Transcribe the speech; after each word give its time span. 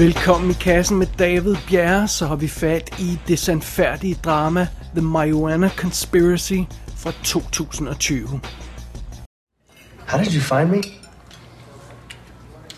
Velkommen 0.00 0.50
i 0.50 0.54
kassen 0.54 0.98
med 0.98 1.06
David 1.18 1.56
Bjerre, 1.68 2.08
så 2.08 2.26
har 2.26 2.36
vi 2.36 2.48
fat 2.48 3.00
i 3.00 3.18
det 3.28 3.38
sandfærdige 3.38 4.14
drama 4.14 4.66
The 4.94 5.02
Marijuana 5.02 5.68
Conspiracy 5.68 6.60
fra 6.96 7.12
2020. 7.24 8.40
How 10.06 10.18
did 10.18 10.32
you 10.32 10.40
find 10.40 10.70
me? 10.70 10.78
A 10.78 10.82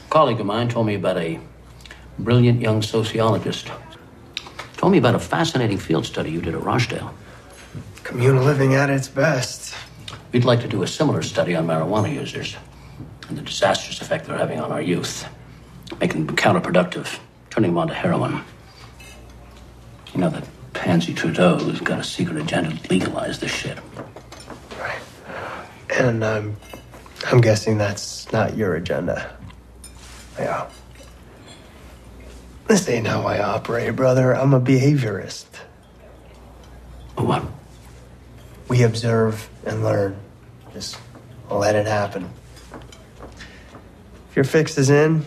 colleague 0.09 0.41
of 0.41 0.47
mine 0.47 0.71
told 0.71 0.87
me 0.87 0.95
about 0.95 1.17
a 1.17 1.39
brilliant 2.25 2.61
young 2.61 2.85
sociologist. 2.85 3.73
Told 4.77 4.93
me 4.93 4.99
about 4.99 5.15
a 5.15 5.37
fascinating 5.37 5.81
field 5.81 6.05
study 6.05 6.31
you 6.31 6.41
did 6.41 6.55
at 6.55 6.65
Rochdale. 6.65 7.11
Communal 8.05 8.45
living 8.45 8.75
at 8.75 8.91
its 8.91 9.09
best. 9.09 9.75
We'd 10.33 10.51
like 10.51 10.63
to 10.63 10.77
do 10.77 10.83
a 10.83 10.87
similar 10.87 11.23
study 11.23 11.57
on 11.57 11.67
marijuana 11.67 12.23
users 12.23 12.57
and 13.29 13.39
the 13.39 13.45
disastrous 13.45 14.01
effect 14.01 14.27
they're 14.27 14.39
having 14.39 14.61
on 14.61 14.73
our 14.73 14.83
youth, 14.83 15.29
making 16.01 16.27
them 16.27 16.37
counterproductive, 16.37 17.19
turning 17.51 17.71
them 17.71 17.79
onto 17.79 17.95
heroin. 17.95 18.43
You 20.13 20.21
know 20.21 20.31
that 20.31 20.45
Pansy 20.73 21.15
Trudeau's 21.15 21.81
got 21.81 22.01
a 22.01 22.05
secret 22.05 22.37
agenda 22.37 22.77
to 22.77 22.91
legalize 22.91 23.39
this 23.39 23.53
shit. 23.53 23.79
Right. 24.79 25.01
And 25.99 26.25
I'm, 26.25 26.57
I'm 27.27 27.41
guessing 27.41 27.79
that's 27.79 28.31
not 28.33 28.57
your 28.57 28.75
agenda. 28.75 29.37
Yeah. 30.39 30.69
This 32.69 32.89
ain't 32.89 33.07
how 33.07 33.23
I 33.27 33.41
operate, 33.43 33.95
brother. 33.95 34.35
I'm 34.35 34.55
a 34.55 34.61
behaviorist. 34.61 35.47
A 37.17 37.25
what? 37.25 37.45
We 38.69 38.83
observe 38.83 39.49
and 39.67 39.85
learn. 39.85 40.17
Just 40.73 40.99
let 41.51 41.75
it 41.75 41.87
happen. 41.87 42.31
If 44.31 44.37
your 44.37 44.45
fix 44.45 44.79
is 44.79 44.89
in, 44.89 45.27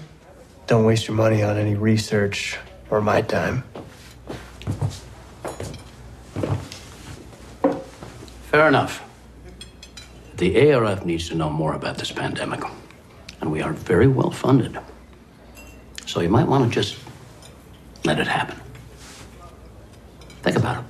don't 0.67 0.85
waste 0.85 1.07
your 1.07 1.15
money 1.15 1.43
on 1.43 1.57
any 1.57 1.75
research 1.75 2.57
or 2.89 3.01
my 3.01 3.21
time. 3.21 3.63
Fair 8.51 8.67
enough. 8.67 9.01
The 10.37 10.73
ARF 10.73 11.05
needs 11.05 11.29
to 11.29 11.35
know 11.35 11.49
more 11.49 11.73
about 11.73 11.97
this 11.97 12.11
pandemic, 12.11 12.61
and 13.41 13.51
we 13.51 13.61
are 13.61 13.73
very 13.73 14.07
well 14.07 14.31
funded. 14.31 14.77
So 16.05 16.21
you 16.21 16.29
might 16.29 16.47
want 16.47 16.63
to 16.63 16.79
just 16.79 16.97
let 18.03 18.19
it 18.19 18.27
happen. 18.27 18.59
Think 20.43 20.57
about 20.57 20.77
it. 20.77 20.83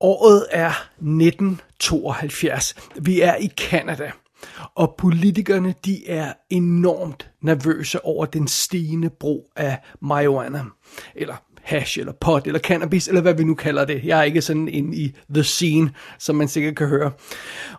Året 0.00 0.46
er 0.50 0.72
1972. 0.98 2.74
Vi 2.94 3.20
er 3.22 3.34
i 3.34 3.46
Kanada, 3.46 4.10
og 4.74 4.94
politikerne 4.98 5.74
de 5.84 6.10
er 6.10 6.32
enormt 6.50 7.31
nervøse 7.42 8.04
over 8.04 8.26
den 8.26 8.48
stigende 8.48 9.10
brug 9.10 9.50
af 9.56 9.78
marijuana, 10.00 10.64
eller 11.14 11.34
hash, 11.62 11.98
eller 11.98 12.12
pot, 12.12 12.46
eller 12.46 12.60
cannabis, 12.60 13.08
eller 13.08 13.20
hvad 13.20 13.34
vi 13.34 13.44
nu 13.44 13.54
kalder 13.54 13.84
det. 13.84 14.04
Jeg 14.04 14.18
er 14.18 14.22
ikke 14.22 14.42
sådan 14.42 14.68
ind 14.68 14.94
i 14.94 15.16
the 15.34 15.42
scene, 15.42 15.90
som 16.18 16.36
man 16.36 16.48
sikkert 16.48 16.76
kan 16.76 16.88
høre. 16.88 17.12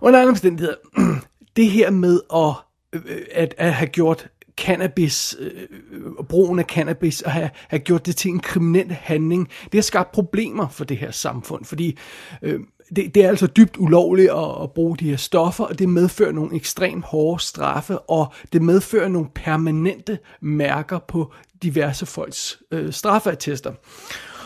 Under 0.02 0.20
andre 0.20 0.30
omstændigheder, 0.30 0.76
det 1.56 1.72
her 1.72 1.92
med 1.92 2.20
at, 2.36 2.54
øh, 2.94 3.26
at, 3.32 3.56
at 3.58 3.74
have 3.74 3.88
gjort 3.88 4.28
cannabis, 4.58 5.36
øh, 5.40 5.52
øh, 5.92 6.26
brugen 6.30 6.60
af 6.60 6.66
cannabis, 6.66 7.22
og 7.22 7.32
have, 7.32 7.50
have 7.68 7.80
gjort 7.80 8.06
det 8.06 8.16
til 8.16 8.32
en 8.32 8.40
kriminel 8.40 8.92
handling, 8.92 9.50
det 9.64 9.74
har 9.74 9.82
skabt 9.82 10.12
problemer 10.12 10.68
for 10.68 10.84
det 10.84 10.98
her 10.98 11.12
samfund, 11.12 11.66
fordi 11.66 11.98
øh, 12.42 12.60
det, 12.96 13.16
det 13.16 13.24
er 13.24 13.28
altså 13.28 13.48
dybt 13.48 13.78
ulovligt 13.78 14.30
at, 14.32 14.64
at 14.64 14.72
bruge 14.72 14.98
de 14.98 15.10
her 15.10 15.18
stoffer, 15.18 15.64
og 15.64 15.80
det 15.80 15.90
medfører 15.90 16.32
nogle 16.32 16.56
ekstremt 16.56 17.06
hårde 17.06 17.44
straffe, 17.44 18.00
og 18.00 18.34
det 18.54 18.62
medfører 18.62 19.08
nogle 19.08 19.30
permanente 19.36 20.20
mærker 20.42 21.00
på 21.00 21.34
diverse 21.64 22.06
folks 22.06 22.60
øh, 22.72 22.94
straffeattester. 22.94 23.74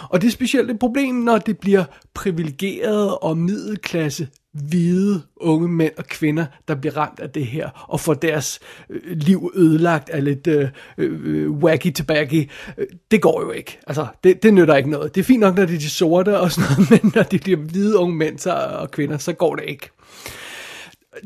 Og 0.10 0.22
det 0.22 0.28
er 0.28 0.32
specielt 0.32 0.72
et 0.72 0.80
problem, 0.80 1.16
når 1.16 1.38
det 1.38 1.58
bliver 1.58 1.84
privilegerede 2.14 3.18
og 3.18 3.38
middelklasse 3.38 4.28
hvide 4.70 5.22
unge 5.36 5.68
mænd 5.68 5.94
og 5.98 6.06
kvinder, 6.06 6.46
der 6.68 6.76
bliver 6.76 6.98
ramt 6.98 7.20
af 7.20 7.30
det 7.30 7.46
her, 7.46 7.70
og 7.88 8.00
får 8.00 8.14
deres 8.14 8.60
øh, 8.90 9.02
liv 9.18 9.52
ødelagt 9.56 10.10
af 10.10 10.24
lidt 10.24 10.48
øh, 10.48 10.70
øh, 10.98 11.52
wacky 11.52 11.94
tobacco. 11.94 12.36
Øh, 12.78 12.88
det 13.12 13.22
går 13.22 13.42
jo 13.42 13.52
ikke. 13.52 13.80
Altså, 13.88 14.08
det, 14.24 14.44
det 14.44 14.54
nytter 14.54 14.76
ikke 14.76 14.90
noget. 14.90 15.16
Det 15.16 15.22
er 15.22 15.26
fint 15.26 15.40
nok, 15.40 15.56
når 15.56 15.66
det 15.66 15.76
er 15.76 15.80
de 15.80 15.90
sorte 15.90 16.40
og 16.40 16.52
sådan 16.52 16.70
noget, 16.70 16.92
men 17.04 17.12
når 17.16 17.24
det 17.24 17.42
bliver 17.42 17.58
hvide 17.60 17.98
unge 17.98 18.16
mænd 18.16 18.40
så, 18.40 18.54
og 18.54 18.92
kvinder, 18.92 19.18
så 19.18 19.34
går 19.34 19.56
det 19.56 19.64
ikke. 19.68 19.90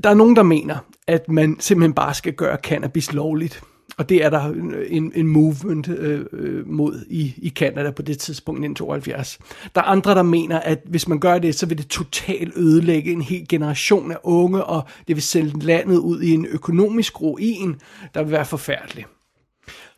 Der 0.04 0.10
er 0.10 0.14
nogen, 0.14 0.36
der 0.36 0.44
mener, 0.44 0.78
at 1.08 1.30
man 1.30 1.58
simpelthen 1.60 1.94
bare 1.94 2.14
skal 2.14 2.34
gøre 2.34 2.58
cannabis 2.58 3.14
lovligt. 3.14 3.62
Og 3.98 4.10
det 4.10 4.26
er 4.26 4.30
der 4.30 4.54
en, 4.88 5.12
en 5.16 5.28
movement 5.28 5.88
øh, 5.88 6.26
øh, 6.32 6.68
mod 6.68 7.06
i, 7.10 7.34
i 7.38 7.50
Canada 7.50 7.92
på 7.92 8.02
det 8.02 8.20
tidspunkt, 8.20 8.58
1972. 8.58 9.40
Der 9.76 9.82
er 9.82 9.86
andre, 9.86 10.16
der 10.16 10.24
mener, 10.24 10.60
at 10.60 10.80
hvis 10.86 11.08
man 11.08 11.20
gør 11.20 11.40
det, 11.40 11.56
så 11.56 11.66
vil 11.66 11.78
det 11.78 11.88
totalt 11.88 12.54
ødelægge 12.56 13.12
en 13.12 13.22
hel 13.22 13.48
generation 13.48 14.12
af 14.12 14.18
unge, 14.24 14.64
og 14.64 14.84
det 15.08 15.16
vil 15.16 15.24
sende 15.24 15.66
landet 15.66 15.98
ud 15.98 16.22
i 16.22 16.30
en 16.32 16.46
økonomisk 16.46 17.22
ruin, 17.22 17.76
der 18.14 18.24
vil 18.24 18.32
være 18.32 18.46
forfærdelig. 18.46 19.06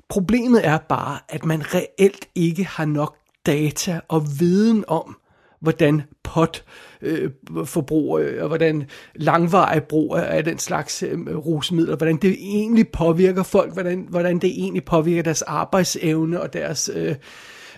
Problemet 0.10 0.68
er 0.68 0.78
bare, 0.78 1.20
at 1.30 1.46
man 1.46 1.64
reelt 1.74 2.28
ikke 2.36 2.66
har 2.66 2.86
nok 2.86 3.18
data 3.46 4.00
og 4.08 4.40
viden 4.40 4.84
om, 4.88 5.16
hvordan 5.64 6.02
pot 6.24 6.64
øh, 7.02 7.32
forbrug 7.66 8.20
øh, 8.20 8.42
og 8.42 8.48
hvordan 8.48 8.88
langvarig 9.16 9.84
brug 9.84 10.18
af 10.18 10.44
den 10.44 10.60
slags 10.60 11.04
øh, 11.04 11.38
rusmidler, 11.38 11.96
hvordan 11.96 12.18
det 12.18 12.32
egentlig 12.40 12.88
påvirker 12.88 13.44
folk, 13.44 13.74
hvordan, 13.74 14.08
hvordan 14.10 14.40
det 14.40 14.50
egentlig 14.50 14.86
påvirker 14.86 15.24
deres 15.24 15.42
arbejdsevne 15.42 16.42
og 16.42 16.54
deres 16.54 16.92
øh, 16.96 17.16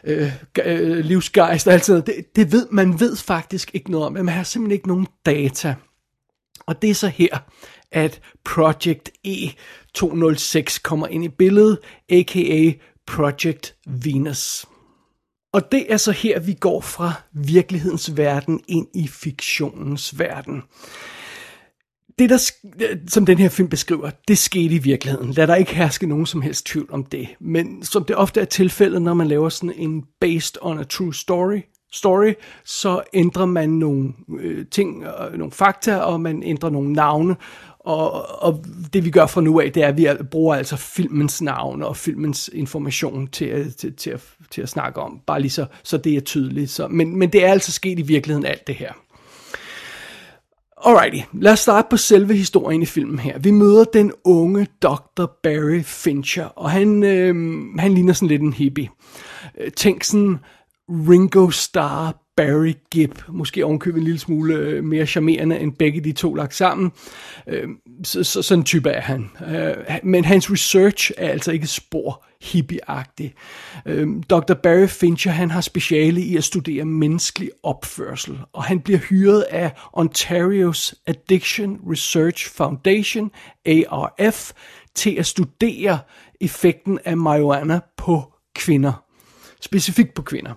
øh, 0.03 0.31
øh, 0.65 0.97
livsgejst 0.97 1.67
og 1.67 1.73
alt 1.73 1.85
sådan 1.85 2.03
noget. 2.07 2.17
Det, 2.17 2.35
det 2.35 2.51
ved, 2.51 2.67
man 2.71 2.99
ved 2.99 3.15
faktisk 3.15 3.71
ikke 3.73 3.91
noget 3.91 4.07
om, 4.07 4.13
man 4.13 4.27
har 4.27 4.43
simpelthen 4.43 4.75
ikke 4.75 4.87
nogen 4.87 5.07
data. 5.25 5.75
Og 6.67 6.81
det 6.81 6.89
er 6.89 6.93
så 6.93 7.07
her, 7.07 7.37
at 7.91 8.21
Project 8.45 9.09
E206 9.27 10.81
kommer 10.83 11.07
ind 11.07 11.23
i 11.23 11.29
billedet, 11.29 11.79
a.k.a. 12.09 12.71
Project 13.07 13.75
Venus. 13.87 14.65
Og 15.55 15.71
det 15.71 15.93
er 15.93 15.97
så 15.97 16.11
her, 16.11 16.39
vi 16.39 16.53
går 16.53 16.81
fra 16.81 17.13
virkelighedens 17.33 18.17
verden 18.17 18.61
ind 18.67 18.87
i 18.93 19.07
fiktionens 19.07 20.19
verden. 20.19 20.61
Det, 22.19 22.29
der, 22.29 22.51
som 23.07 23.25
den 23.25 23.37
her 23.37 23.49
film 23.49 23.69
beskriver, 23.69 24.09
det 24.27 24.37
skete 24.37 24.75
i 24.75 24.77
virkeligheden. 24.77 25.31
Lad 25.31 25.47
der 25.47 25.55
ikke 25.55 25.75
herske 25.75 26.07
nogen 26.07 26.25
som 26.25 26.41
helst 26.41 26.65
tvivl 26.65 26.89
om 26.91 27.03
det. 27.03 27.27
Men 27.39 27.83
som 27.83 28.03
det 28.03 28.15
ofte 28.15 28.41
er 28.41 28.45
tilfældet, 28.45 29.01
når 29.01 29.13
man 29.13 29.27
laver 29.27 29.49
sådan 29.49 29.75
en 29.75 30.03
based 30.21 30.57
on 30.61 30.79
a 30.79 30.83
true 30.83 31.13
story, 31.13 31.61
story, 31.93 32.33
så 32.65 33.01
ændrer 33.13 33.45
man 33.45 33.69
nogle 33.69 34.13
øh, 34.39 34.65
ting, 34.71 35.03
øh, 35.03 35.37
nogle 35.37 35.51
fakta, 35.51 35.97
og 35.97 36.21
man 36.21 36.43
ændrer 36.43 36.69
nogle 36.69 36.93
navne, 36.93 37.35
og, 37.85 38.43
og 38.43 38.65
det 38.93 39.05
vi 39.05 39.09
gør 39.09 39.25
fra 39.25 39.41
nu 39.41 39.59
af, 39.59 39.71
det 39.71 39.83
er, 39.83 39.87
at 39.87 39.97
vi 39.97 40.23
bruger 40.31 40.55
altså 40.55 40.75
filmens 40.75 41.41
navn 41.41 41.83
og 41.83 41.97
filmens 41.97 42.49
information 42.53 43.27
til, 43.27 43.45
at, 43.45 43.75
til, 43.75 43.95
til, 43.95 44.09
at, 44.09 44.21
til 44.51 44.61
at 44.61 44.69
snakke 44.69 45.01
om. 45.01 45.19
Bare 45.27 45.41
lige 45.41 45.51
så, 45.51 45.65
så 45.83 45.97
det 45.97 46.15
er 46.15 46.21
tydeligt. 46.21 46.71
Så, 46.71 46.87
men, 46.87 47.17
men 47.19 47.29
det 47.29 47.45
er 47.45 47.51
altså 47.51 47.71
sket 47.71 47.99
i 47.99 48.01
virkeligheden 48.01 48.45
alt 48.45 48.67
det 48.67 48.75
her. 48.75 48.91
Alrighty, 50.85 51.21
lad 51.33 51.51
os 51.51 51.59
starte 51.59 51.87
på 51.89 51.97
selve 51.97 52.35
historien 52.35 52.81
i 52.81 52.85
filmen 52.85 53.19
her. 53.19 53.39
Vi 53.39 53.51
møder 53.51 53.83
den 53.83 54.11
unge 54.23 54.67
Dr. 54.81 55.25
Barry 55.43 55.81
Fincher, 55.83 56.45
og 56.45 56.71
han, 56.71 57.03
øh, 57.03 57.35
han 57.79 57.93
ligner 57.93 58.13
sådan 58.13 58.27
lidt 58.27 58.41
en 58.41 58.53
hippie. 58.53 58.89
Øh, 59.57 59.71
tænk 59.71 60.03
sådan 60.03 60.39
Ringo 60.89 61.49
Starr 61.49 62.24
Barry 62.35 62.73
Gibb, 62.91 63.19
måske 63.27 63.65
ovenkøbet 63.65 63.97
en 63.97 64.03
lille 64.03 64.19
smule 64.19 64.55
øh, 64.55 64.83
mere 64.83 65.05
charmerende 65.05 65.59
end 65.59 65.73
begge 65.73 66.01
de 66.01 66.11
to 66.11 66.33
lagt 66.33 66.55
sammen. 66.55 66.91
Øh, 67.47 67.69
så, 68.03 68.23
så, 68.23 68.41
sådan 68.41 68.59
en 68.59 68.65
type 68.65 68.89
er 68.89 69.01
han. 69.01 69.29
Øh, 69.47 69.75
men 70.03 70.25
hans 70.25 70.51
research 70.51 71.11
er 71.17 71.29
altså 71.29 71.51
ikke 71.51 71.67
spor 71.67 72.25
hippieagtig. 72.41 73.33
Dr. 74.29 74.53
Barry 74.53 74.87
Fincher, 74.87 75.31
han 75.31 75.51
har 75.51 75.61
speciale 75.61 76.21
i 76.21 76.37
at 76.37 76.43
studere 76.43 76.85
menneskelig 76.85 77.49
opførsel, 77.63 78.39
og 78.53 78.63
han 78.63 78.79
bliver 78.79 78.99
hyret 78.99 79.41
af 79.41 79.71
Ontario's 79.97 80.93
Addiction 81.07 81.79
Research 81.91 82.55
Foundation, 82.55 83.31
ARF, 83.65 84.51
til 84.95 85.15
at 85.15 85.25
studere 85.25 85.99
effekten 86.41 86.99
af 87.05 87.17
marijuana 87.17 87.79
på 87.97 88.33
kvinder. 88.55 89.03
Specifikt 89.61 90.13
på 90.13 90.21
kvinder. 90.21 90.53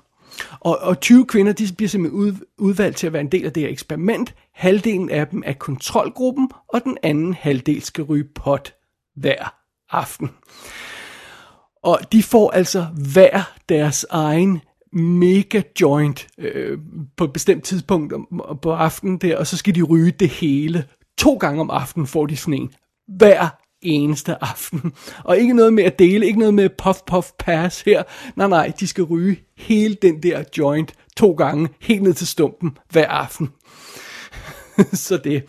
Og, 0.61 0.79
og 0.79 1.01
20 1.01 1.27
kvinder, 1.27 1.53
de 1.53 1.69
bliver 1.77 1.89
simpelthen 1.89 2.21
ud, 2.21 2.33
udvalgt 2.59 2.97
til 2.97 3.07
at 3.07 3.13
være 3.13 3.23
en 3.23 3.33
del 3.33 3.47
af 3.47 3.53
det 3.53 3.63
her 3.63 3.71
eksperiment. 3.71 4.35
Halvdelen 4.55 5.11
af 5.11 5.27
dem 5.27 5.43
er 5.47 5.53
kontrolgruppen, 5.53 6.51
og 6.69 6.85
den 6.85 6.99
anden 7.03 7.35
halvdel 7.35 7.83
skal 7.83 8.05
ryge 8.05 8.25
pot 8.35 8.75
hver 9.17 9.55
aften. 9.91 10.31
Og 11.83 11.99
de 12.13 12.23
får 12.23 12.51
altså 12.51 12.87
hver 13.13 13.53
deres 13.69 14.07
egen 14.11 14.61
mega 14.93 15.63
joint 15.81 16.29
øh, 16.39 16.79
på 17.17 17.25
et 17.25 17.33
bestemt 17.33 17.65
tidspunkt 17.65 18.15
på 18.63 18.73
aftenen 18.73 19.19
der, 19.19 19.37
og 19.37 19.47
så 19.47 19.57
skal 19.57 19.75
de 19.75 19.83
ryge 19.83 20.11
det 20.11 20.29
hele. 20.29 20.85
To 21.19 21.37
gange 21.37 21.61
om 21.61 21.71
aftenen 21.71 22.07
får 22.07 22.27
de 22.27 22.37
sådan 22.37 22.55
en. 22.55 22.73
Hver 23.09 23.49
eneste 23.83 24.45
aften. 24.45 24.93
Og 25.25 25.39
ikke 25.39 25.55
noget 25.55 25.73
med 25.73 25.85
at 25.85 25.99
dele, 25.99 26.27
ikke 26.27 26.39
noget 26.39 26.55
med 26.55 26.69
puff 26.69 26.99
puff 27.07 27.31
pass 27.39 27.81
her. 27.81 28.03
Nej, 28.37 28.49
nej, 28.49 28.73
de 28.81 28.87
skal 28.87 29.05
ryge 29.05 29.41
hele 29.57 29.95
den 29.95 30.23
der 30.23 30.45
joint 30.59 30.93
to 31.17 31.33
gange, 31.33 31.69
helt 31.81 32.03
ned 32.03 32.15
til 32.15 32.27
stumpen 32.27 32.79
hver 32.91 33.09
aften. 33.09 33.49
så 34.93 35.17
det, 35.17 35.45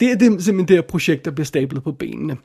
det 0.00 0.10
er 0.10 0.16
det, 0.16 0.44
simpelthen 0.44 0.68
det 0.68 0.76
her 0.76 0.82
projekt, 0.82 1.24
der 1.24 1.30
bliver 1.30 1.44
stablet 1.44 1.84
på 1.84 1.92
benene. 1.92 2.36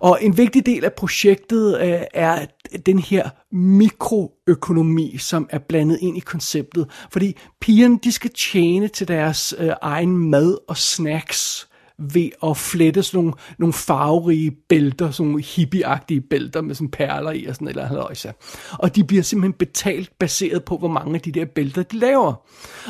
Og 0.00 0.18
en 0.22 0.36
vigtig 0.36 0.66
del 0.66 0.84
af 0.84 0.92
projektet 0.92 1.80
øh, 1.80 2.00
er 2.14 2.46
den 2.86 2.98
her 2.98 3.30
mikroøkonomi, 3.52 5.16
som 5.18 5.48
er 5.50 5.58
blandet 5.58 5.98
ind 6.00 6.16
i 6.16 6.20
konceptet. 6.20 6.86
Fordi 7.12 7.36
pigerne, 7.60 7.98
de 8.04 8.12
skal 8.12 8.30
tjene 8.30 8.88
til 8.88 9.08
deres 9.08 9.54
øh, 9.58 9.70
egen 9.82 10.30
mad 10.30 10.58
og 10.68 10.76
snacks 10.76 11.69
ved 12.00 12.30
at 12.42 12.56
flette 12.56 13.02
sådan 13.02 13.18
nogle, 13.18 13.32
nogle 13.58 13.72
farverige 13.72 14.50
bælter, 14.68 15.10
sådan 15.10 15.30
nogle 15.30 15.44
hippieagtige 15.44 16.20
bælter 16.20 16.60
med 16.60 16.74
sådan 16.74 16.90
perler 16.90 17.30
i 17.30 17.44
og 17.46 17.54
sådan 17.54 17.68
eller 17.68 17.84
andet. 17.84 18.34
Og 18.78 18.96
de 18.96 19.04
bliver 19.04 19.22
simpelthen 19.22 19.52
betalt 19.52 20.18
baseret 20.18 20.64
på, 20.64 20.76
hvor 20.76 20.88
mange 20.88 21.14
af 21.14 21.20
de 21.20 21.32
der 21.32 21.44
bælter 21.44 21.82
de 21.82 21.98
laver. 21.98 22.34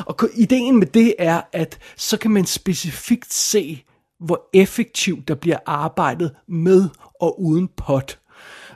Og 0.05 0.15
ideen 0.35 0.79
med 0.79 0.87
det 0.87 1.15
er, 1.19 1.41
at 1.53 1.79
så 1.97 2.17
kan 2.17 2.31
man 2.31 2.45
specifikt 2.45 3.33
se, 3.33 3.83
hvor 4.19 4.49
effektivt 4.53 5.27
der 5.27 5.35
bliver 5.35 5.57
arbejdet 5.65 6.31
med 6.47 6.89
og 7.21 7.41
uden 7.41 7.69
pot. 7.77 8.20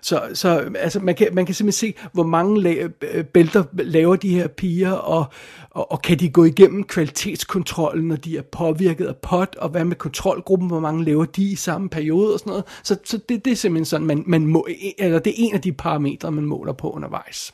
Så, 0.06 0.22
så 0.34 0.72
altså, 0.80 1.00
man, 1.00 1.16
kan, 1.16 1.28
man 1.34 1.46
kan 1.46 1.56
simpelthen 1.56 1.94
se, 1.94 2.10
hvor 2.14 2.24
mange 2.24 2.62
la- 2.62 2.90
øh, 3.14 3.24
bælter 3.26 3.64
laver 3.74 4.16
de 4.16 4.30
her 4.30 4.48
piger, 4.48 4.92
og, 4.92 5.26
og, 5.70 5.92
og 5.92 6.02
kan 6.02 6.20
de 6.20 6.30
gå 6.30 6.44
igennem 6.44 6.84
kvalitetskontrollen, 6.84 8.08
når 8.08 8.16
de 8.16 8.38
er 8.38 8.42
påvirket 8.42 9.06
af 9.06 9.16
pot, 9.16 9.56
og 9.56 9.70
hvad 9.70 9.86
med 9.86 9.96
kontrolgruppen, 9.96 10.68
hvor 10.68 10.80
mange 10.80 11.04
laver 11.04 11.26
de 11.26 11.44
i 11.44 11.56
samme 11.56 11.90
periode 11.90 12.34
og 12.34 12.40
sådan 12.40 12.50
noget. 12.50 12.64
Så, 12.84 12.98
så 13.04 13.20
det, 13.30 13.46
det 13.46 13.52
er 13.52 13.56
simpelthen 13.56 13.86
sådan, 13.86 14.08
man, 14.08 14.24
man 14.28 14.46
må, 14.46 14.68
eller 14.98 15.20
det 15.20 15.32
er 15.32 15.36
en 15.38 15.54
af 15.54 15.62
de 15.62 15.72
parametre, 15.72 16.32
man 16.32 16.46
måler 16.46 16.74
på 16.74 16.92
undervejs. 16.92 17.54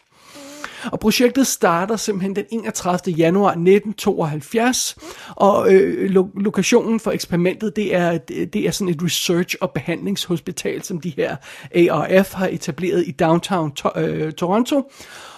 Og 0.85 0.99
projektet 0.99 1.47
starter 1.47 1.95
simpelthen 1.95 2.35
den 2.35 2.45
31. 2.51 3.15
januar 3.15 3.49
1972, 3.49 4.95
og 5.35 5.73
øh, 5.73 6.09
lo- 6.09 6.29
lokationen 6.35 6.99
for 6.99 7.11
eksperimentet, 7.11 7.75
det 7.75 7.95
er, 7.95 8.17
det 8.27 8.55
er 8.55 8.71
sådan 8.71 8.93
et 8.93 9.01
research- 9.03 9.55
og 9.61 9.71
behandlingshospital, 9.71 10.83
som 10.83 11.01
de 11.01 11.13
her 11.17 11.35
ARF 11.75 12.33
har 12.33 12.47
etableret 12.47 13.03
i 13.07 13.11
downtown 13.11 13.71
to- 13.71 13.99
øh, 13.99 14.33
Toronto. 14.33 14.91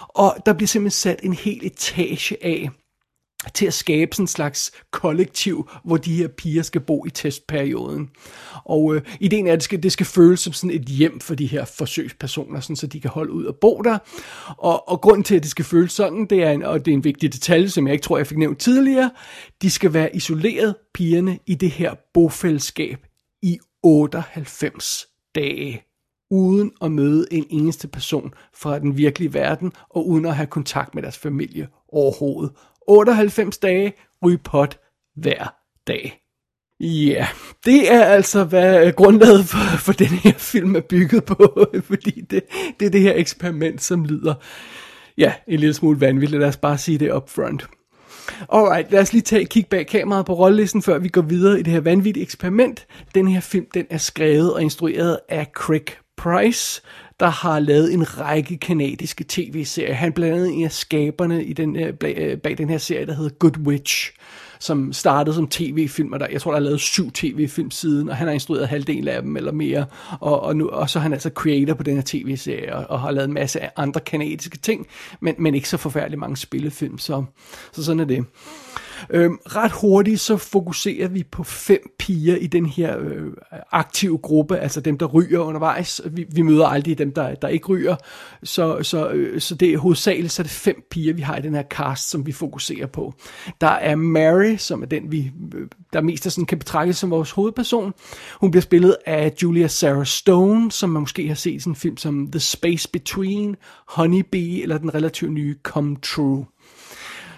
Og 0.08 0.36
der 0.46 0.52
bliver 0.52 0.68
simpelthen 0.68 0.90
sat 0.90 1.20
en 1.22 1.32
hel 1.32 1.60
etage 1.66 2.36
af 2.44 2.70
til 3.54 3.66
at 3.66 3.74
skabe 3.74 4.16
sådan 4.16 4.22
en 4.22 4.28
slags 4.28 4.72
kollektiv, 4.90 5.70
hvor 5.84 5.96
de 5.96 6.16
her 6.16 6.28
piger 6.28 6.62
skal 6.62 6.80
bo 6.80 7.04
i 7.06 7.10
testperioden. 7.10 8.10
Og 8.64 8.94
øh, 8.94 9.02
ideen 9.20 9.46
er, 9.46 9.52
at 9.52 9.56
det 9.56 9.62
skal, 9.62 9.82
det 9.82 9.92
skal 9.92 10.06
føles 10.06 10.40
som 10.40 10.52
sådan 10.52 10.76
et 10.76 10.82
hjem 10.82 11.20
for 11.20 11.34
de 11.34 11.46
her 11.46 11.64
forsøgspersoner, 11.64 12.60
sådan, 12.60 12.76
så 12.76 12.86
de 12.86 13.00
kan 13.00 13.10
holde 13.10 13.32
ud 13.32 13.44
og 13.44 13.56
bo 13.60 13.82
der. 13.84 13.98
Og, 14.58 14.88
og 14.88 15.00
grunden 15.00 15.24
til, 15.24 15.34
at 15.34 15.42
det 15.42 15.50
skal 15.50 15.64
føles 15.64 15.92
sådan, 15.92 16.26
det 16.30 16.42
er 16.42 16.50
en, 16.50 16.62
og 16.62 16.84
det 16.84 16.90
er 16.90 16.96
en 16.96 17.04
vigtig 17.04 17.32
detalje, 17.32 17.68
som 17.68 17.86
jeg 17.86 17.92
ikke 17.92 18.04
tror, 18.04 18.16
jeg 18.16 18.26
fik 18.26 18.38
nævnt 18.38 18.58
tidligere, 18.58 19.10
de 19.62 19.70
skal 19.70 19.92
være 19.92 20.16
isoleret, 20.16 20.74
pigerne, 20.94 21.38
i 21.46 21.54
det 21.54 21.70
her 21.70 21.94
bofællesskab 22.14 22.98
i 23.42 23.58
98 23.82 25.06
dage 25.34 25.82
uden 26.30 26.72
at 26.82 26.92
møde 26.92 27.26
en 27.30 27.46
eneste 27.50 27.88
person 27.88 28.32
fra 28.54 28.78
den 28.78 28.96
virkelige 28.96 29.34
verden, 29.34 29.72
og 29.90 30.08
uden 30.08 30.26
at 30.26 30.36
have 30.36 30.46
kontakt 30.46 30.94
med 30.94 31.02
deres 31.02 31.18
familie 31.18 31.68
overhovedet. 31.88 32.52
98 32.88 33.58
dage, 33.58 33.92
ryge 34.24 34.38
pot 34.38 34.78
hver 35.16 35.54
dag. 35.86 36.20
Ja, 36.80 36.86
yeah. 36.86 37.26
det 37.64 37.92
er 37.92 38.04
altså, 38.04 38.44
hvad 38.44 38.92
grundlaget 38.92 39.44
for, 39.44 39.76
for 39.78 39.92
den 39.92 40.06
her 40.06 40.32
film 40.32 40.76
er 40.76 40.80
bygget 40.80 41.24
på, 41.24 41.66
fordi 41.90 42.20
det, 42.20 42.42
det 42.80 42.86
er 42.86 42.90
det 42.90 43.00
her 43.00 43.12
eksperiment, 43.16 43.82
som 43.82 44.04
lyder, 44.04 44.34
ja, 45.18 45.32
en 45.48 45.60
lille 45.60 45.74
smule 45.74 46.00
vanvittigt. 46.00 46.40
Lad 46.40 46.48
os 46.48 46.56
bare 46.56 46.78
sige 46.78 46.98
det 46.98 47.12
up 47.12 47.30
front. 47.30 47.66
Alright, 48.52 48.92
lad 48.92 49.00
os 49.00 49.12
lige 49.12 49.22
tage 49.22 49.42
et 49.42 49.48
kig 49.48 49.66
bag 49.66 49.86
kameraet 49.86 50.26
på 50.26 50.34
rollelisten, 50.34 50.82
før 50.82 50.98
vi 50.98 51.08
går 51.08 51.22
videre 51.22 51.60
i 51.60 51.62
det 51.62 51.72
her 51.72 51.80
vanvittige 51.80 52.22
eksperiment. 52.22 52.86
Den 53.14 53.28
her 53.28 53.40
film, 53.40 53.66
den 53.74 53.86
er 53.90 53.98
skrevet 53.98 54.54
og 54.54 54.62
instrueret 54.62 55.18
af 55.28 55.46
Craig 55.54 55.84
Price, 56.16 56.82
der 57.20 57.26
har 57.26 57.58
lavet 57.58 57.92
en 57.92 58.20
række 58.20 58.58
kanadiske 58.58 59.24
tv-serier. 59.28 59.94
Han 59.94 60.12
blandt 60.12 60.34
andet 60.34 60.52
en 60.52 60.64
af 60.64 60.72
skaberne 60.72 61.44
i 61.44 61.52
den, 61.52 61.76
øh, 61.76 61.94
øh, 62.02 62.38
bag 62.38 62.58
den 62.58 62.70
her 62.70 62.78
serie, 62.78 63.06
der 63.06 63.14
hedder 63.14 63.30
Good 63.30 63.58
Witch, 63.58 64.12
som 64.60 64.92
startede 64.92 65.34
som 65.34 65.48
tv-film, 65.48 66.12
og 66.12 66.20
der, 66.20 66.26
jeg 66.32 66.40
tror, 66.40 66.50
der 66.50 66.56
er 66.56 66.62
lavet 66.62 66.80
syv 66.80 67.10
tv-film 67.10 67.70
siden, 67.70 68.08
og 68.08 68.16
han 68.16 68.26
har 68.26 68.34
instrueret 68.34 68.68
halvdelen 68.68 69.08
af 69.08 69.22
dem 69.22 69.36
eller 69.36 69.52
mere, 69.52 69.86
og, 70.20 70.42
og, 70.42 70.56
nu, 70.56 70.68
og 70.68 70.90
så 70.90 70.98
er 70.98 71.02
han 71.02 71.12
altså 71.12 71.30
creator 71.34 71.74
på 71.74 71.82
den 71.82 71.94
her 71.94 72.02
tv-serie, 72.06 72.76
og, 72.76 72.86
og 72.90 73.00
har 73.00 73.10
lavet 73.10 73.28
en 73.28 73.34
masse 73.34 73.78
andre 73.78 74.00
kanadiske 74.00 74.58
ting, 74.58 74.86
men, 75.20 75.34
men 75.38 75.54
ikke 75.54 75.68
så 75.68 75.76
forfærdeligt 75.76 76.20
mange 76.20 76.36
spillefilm, 76.36 76.98
så, 76.98 77.24
så 77.72 77.84
sådan 77.84 78.00
er 78.00 78.04
det. 78.04 78.24
Øhm, 79.10 79.38
ret 79.46 79.72
hurtigt 79.72 80.20
så 80.20 80.36
fokuserer 80.36 81.08
vi 81.08 81.22
på 81.22 81.42
fem 81.42 81.94
piger 81.98 82.36
i 82.36 82.46
den 82.46 82.66
her 82.66 82.98
øh, 82.98 83.26
aktive 83.72 84.18
gruppe, 84.18 84.58
altså 84.58 84.80
dem, 84.80 84.98
der 84.98 85.06
ryger 85.06 85.38
undervejs. 85.38 86.00
Vi, 86.10 86.26
vi 86.32 86.42
møder 86.42 86.66
aldrig 86.66 86.98
dem, 86.98 87.12
der, 87.12 87.34
der 87.34 87.48
ikke 87.48 87.66
ryger. 87.66 87.96
Så, 88.42 88.82
så, 88.82 89.08
øh, 89.08 89.40
så 89.40 89.54
det 89.54 89.72
er 89.72 89.78
hovedsageligt 89.78 90.32
så 90.32 90.42
er 90.42 90.44
det 90.44 90.50
fem 90.50 90.86
piger, 90.90 91.14
vi 91.14 91.22
har 91.22 91.36
i 91.36 91.42
den 91.42 91.54
her 91.54 91.62
cast, 91.62 92.10
som 92.10 92.26
vi 92.26 92.32
fokuserer 92.32 92.86
på. 92.86 93.14
Der 93.60 93.66
er 93.66 93.96
Mary, 93.96 94.56
som 94.56 94.82
er 94.82 94.86
den, 94.86 95.12
vi 95.12 95.32
øh, 95.54 95.66
der 95.92 96.00
mest 96.00 96.26
er 96.26 96.30
sådan, 96.30 96.46
kan 96.46 96.58
betragtes 96.58 96.96
som 96.96 97.10
vores 97.10 97.30
hovedperson. 97.30 97.94
Hun 98.40 98.50
bliver 98.50 98.62
spillet 98.62 98.96
af 99.06 99.32
Julia 99.42 99.66
Sarah 99.66 100.06
Stone, 100.06 100.72
som 100.72 100.90
man 100.90 101.00
måske 101.00 101.28
har 101.28 101.34
set 101.34 101.54
i 101.54 101.58
sådan 101.58 101.70
en 101.70 101.76
film 101.76 101.96
som 101.96 102.30
The 102.30 102.40
Space 102.40 102.88
Between, 102.92 103.56
Honeybee 103.88 104.62
eller 104.62 104.78
den 104.78 104.94
relativt 104.94 105.32
nye 105.32 105.56
Come 105.62 105.96
True. 106.02 106.44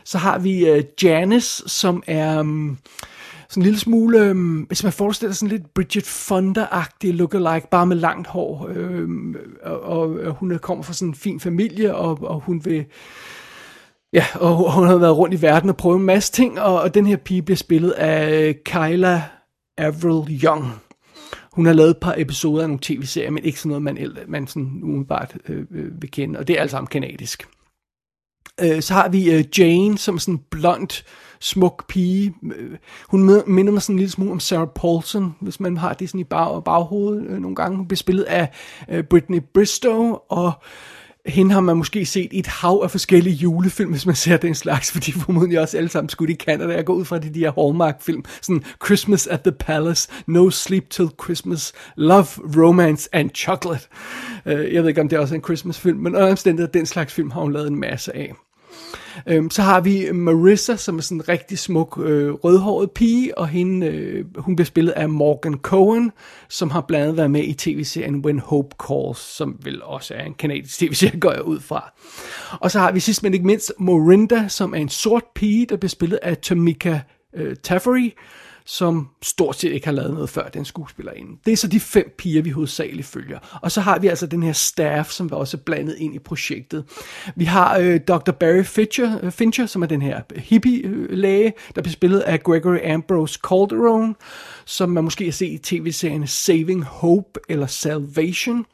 Så 0.06 0.18
har 0.18 0.38
vi 0.38 0.68
øh, 0.68 0.84
Janice, 1.02 1.68
som 1.68 2.02
er 2.06 2.40
um, 2.40 2.78
sådan 3.48 3.60
en 3.60 3.64
lille 3.64 3.78
smule, 3.78 4.20
øh, 4.20 4.60
hvis 4.66 4.82
man 4.82 4.92
forestiller 4.92 5.32
sig 5.32 5.38
sådan 5.38 5.58
lidt 5.58 5.74
Bridget 5.74 6.04
Fonda-agtig 6.04 7.12
lookalike, 7.12 7.70
bare 7.70 7.86
med 7.86 7.96
langt 7.96 8.28
hår. 8.28 8.70
øh, 8.74 9.08
og, 9.62 9.80
og, 9.80 10.10
og 10.10 10.32
hun 10.32 10.58
kommer 10.58 10.84
fra 10.84 10.92
sådan 10.92 11.08
en 11.08 11.14
fin 11.14 11.40
familie, 11.40 11.94
og, 11.94 12.18
og 12.22 12.40
hun 12.40 12.64
vil... 12.64 12.84
Ja, 14.12 14.24
og 14.34 14.72
hun 14.72 14.86
har 14.86 14.96
været 14.96 15.16
rundt 15.16 15.34
i 15.34 15.42
verden 15.42 15.70
og 15.70 15.76
prøvet 15.76 15.98
en 15.98 16.06
masse 16.06 16.32
ting, 16.32 16.60
og, 16.60 16.80
og 16.80 16.94
den 16.94 17.06
her 17.06 17.16
pige 17.16 17.42
bliver 17.42 17.56
spillet 17.56 17.90
af 17.90 18.54
Kyla 18.64 19.22
Avril 19.78 20.40
Young. 20.44 20.64
Hun 21.52 21.66
har 21.66 21.72
lavet 21.72 21.90
et 21.90 21.96
par 21.96 22.14
episoder 22.18 22.62
af 22.62 22.68
nogle 22.68 22.80
tv-serier, 22.82 23.30
men 23.30 23.44
ikke 23.44 23.60
sådan 23.60 23.68
noget, 23.68 23.82
man, 23.82 24.16
man 24.28 24.46
sådan 24.46 24.80
umiddelbart 24.82 25.36
øh, 25.48 25.64
øh 25.70 26.02
vil 26.02 26.10
kende, 26.10 26.38
og 26.38 26.48
det 26.48 26.56
er 26.56 26.60
alt 26.60 26.70
sammen 26.70 26.86
kanadisk. 26.86 27.48
Øh, 28.60 28.82
så 28.82 28.94
har 28.94 29.08
vi 29.08 29.30
øh, 29.30 29.44
Jane, 29.58 29.98
som 29.98 30.14
er 30.14 30.18
sådan 30.18 30.34
en 30.34 30.40
blond, 30.50 31.02
smuk 31.40 31.88
pige. 31.88 32.34
Øh, 32.56 32.76
hun 33.08 33.42
minder 33.46 33.72
mig 33.72 33.82
sådan 33.82 33.94
en 33.94 33.98
lille 33.98 34.12
smule 34.12 34.32
om 34.32 34.40
Sarah 34.40 34.68
Paulson, 34.74 35.34
hvis 35.40 35.60
man 35.60 35.76
har 35.76 35.92
det 35.92 36.08
sådan 36.08 36.20
i 36.20 36.24
bag, 36.24 36.64
baghovedet 36.64 37.26
øh, 37.26 37.38
nogle 37.38 37.56
gange. 37.56 37.76
Hun 37.76 37.88
bliver 37.88 37.96
spillet 37.96 38.24
af 38.24 38.48
øh, 38.88 39.04
Britney 39.04 39.40
Bristow, 39.54 40.18
og 40.28 40.52
hende 41.26 41.52
har 41.52 41.60
man 41.60 41.76
måske 41.76 42.06
set 42.06 42.32
i 42.32 42.38
et 42.38 42.46
hav 42.46 42.80
af 42.84 42.90
forskellige 42.90 43.36
julefilm, 43.36 43.90
hvis 43.90 44.06
man 44.06 44.14
ser 44.14 44.36
den 44.36 44.54
slags, 44.54 44.92
fordi 44.92 45.12
formodentlig 45.12 45.60
også 45.60 45.76
alle 45.76 45.88
sammen 45.88 46.08
skudt 46.08 46.30
i 46.30 46.34
Canada. 46.34 46.72
Jeg 46.74 46.84
går 46.84 46.94
ud 46.94 47.04
fra 47.04 47.18
de, 47.18 47.34
de 47.34 47.38
her 47.38 47.66
Hallmark-film, 47.66 48.24
sådan 48.42 48.64
Christmas 48.84 49.26
at 49.26 49.40
the 49.40 49.52
Palace, 49.52 50.08
No 50.26 50.50
Sleep 50.50 50.90
Till 50.90 51.08
Christmas, 51.22 51.72
Love, 51.96 52.26
Romance 52.56 53.08
and 53.12 53.30
Chocolate. 53.34 53.88
Øh, 54.46 54.74
jeg 54.74 54.82
ved 54.82 54.88
ikke, 54.88 55.00
om 55.00 55.08
det 55.08 55.16
er 55.16 55.20
også 55.20 55.34
en 55.34 55.44
Christmas-film, 55.44 55.98
men 55.98 56.16
under 56.16 56.66
den 56.74 56.86
slags 56.86 57.14
film 57.14 57.30
har 57.30 57.40
hun 57.40 57.52
lavet 57.52 57.68
en 57.68 57.80
masse 57.80 58.16
af. 58.16 58.34
Øhm, 59.26 59.50
så 59.50 59.62
har 59.62 59.80
vi 59.80 60.12
Marissa, 60.12 60.76
som 60.76 60.98
er 60.98 61.02
sådan 61.02 61.16
en 61.16 61.28
rigtig 61.28 61.58
smuk 61.58 61.98
øh, 62.04 62.32
rødhåret 62.32 62.90
pige, 62.90 63.38
og 63.38 63.48
hende, 63.48 63.86
øh, 63.86 64.24
hun 64.36 64.56
bliver 64.56 64.66
spillet 64.66 64.92
af 64.92 65.08
Morgan 65.08 65.54
Cohen, 65.54 66.12
som 66.48 66.70
har 66.70 66.80
blandt 66.80 67.02
andet 67.02 67.16
været 67.16 67.30
med 67.30 67.44
i 67.44 67.52
tv-serien 67.52 68.16
When 68.16 68.38
Hope 68.38 68.76
Calls, 68.88 69.18
som 69.18 69.58
vel 69.62 69.82
også 69.82 70.14
er 70.14 70.24
en 70.24 70.34
kanadisk 70.34 70.78
tv-serie, 70.80 71.20
går 71.20 71.32
jeg 71.32 71.42
ud 71.42 71.60
fra. 71.60 71.92
Og 72.60 72.70
så 72.70 72.78
har 72.78 72.92
vi 72.92 73.00
sidst 73.00 73.22
men 73.22 73.34
ikke 73.34 73.46
mindst 73.46 73.72
Morinda, 73.78 74.48
som 74.48 74.74
er 74.74 74.78
en 74.78 74.88
sort 74.88 75.24
pige, 75.34 75.66
der 75.66 75.76
bliver 75.76 75.88
spillet 75.88 76.18
af 76.22 76.36
Tamika 76.36 77.00
øh, 77.36 77.56
Taffery, 77.62 78.10
som 78.66 79.08
stort 79.22 79.56
set 79.56 79.72
ikke 79.72 79.86
har 79.86 79.92
lavet 79.92 80.14
noget 80.14 80.30
før, 80.30 80.48
den 80.48 80.64
skuespillerinde. 80.64 81.38
Det 81.46 81.52
er 81.52 81.56
så 81.56 81.68
de 81.68 81.80
fem 81.80 82.14
piger, 82.18 82.42
vi 82.42 82.50
hovedsageligt 82.50 83.06
følger. 83.06 83.38
Og 83.62 83.72
så 83.72 83.80
har 83.80 83.98
vi 83.98 84.08
altså 84.08 84.26
den 84.26 84.42
her 84.42 84.52
staff, 84.52 85.10
som 85.10 85.30
var 85.30 85.36
også 85.36 85.56
blandet 85.56 85.96
ind 85.98 86.14
i 86.14 86.18
projektet. 86.18 86.84
Vi 87.36 87.44
har 87.44 87.78
øh, 87.78 88.00
Dr. 88.08 88.30
Barry 88.30 88.64
Fincher, 88.64 89.18
øh, 89.22 89.32
Fincher, 89.32 89.66
som 89.66 89.82
er 89.82 89.86
den 89.86 90.02
her 90.02 90.20
hippie-læge, 90.36 91.52
der 91.74 91.82
bliver 91.82 91.92
spillet 91.92 92.20
af 92.20 92.42
Gregory 92.42 92.78
Ambrose 92.84 93.40
Calderon, 93.48 94.16
som 94.64 94.90
man 94.90 95.04
måske 95.04 95.24
har 95.24 95.32
set 95.32 95.52
i 95.52 95.58
tv-serien 95.58 96.26
Saving 96.26 96.84
Hope 96.84 97.40
eller 97.48 97.66
Salvation. 97.66 98.66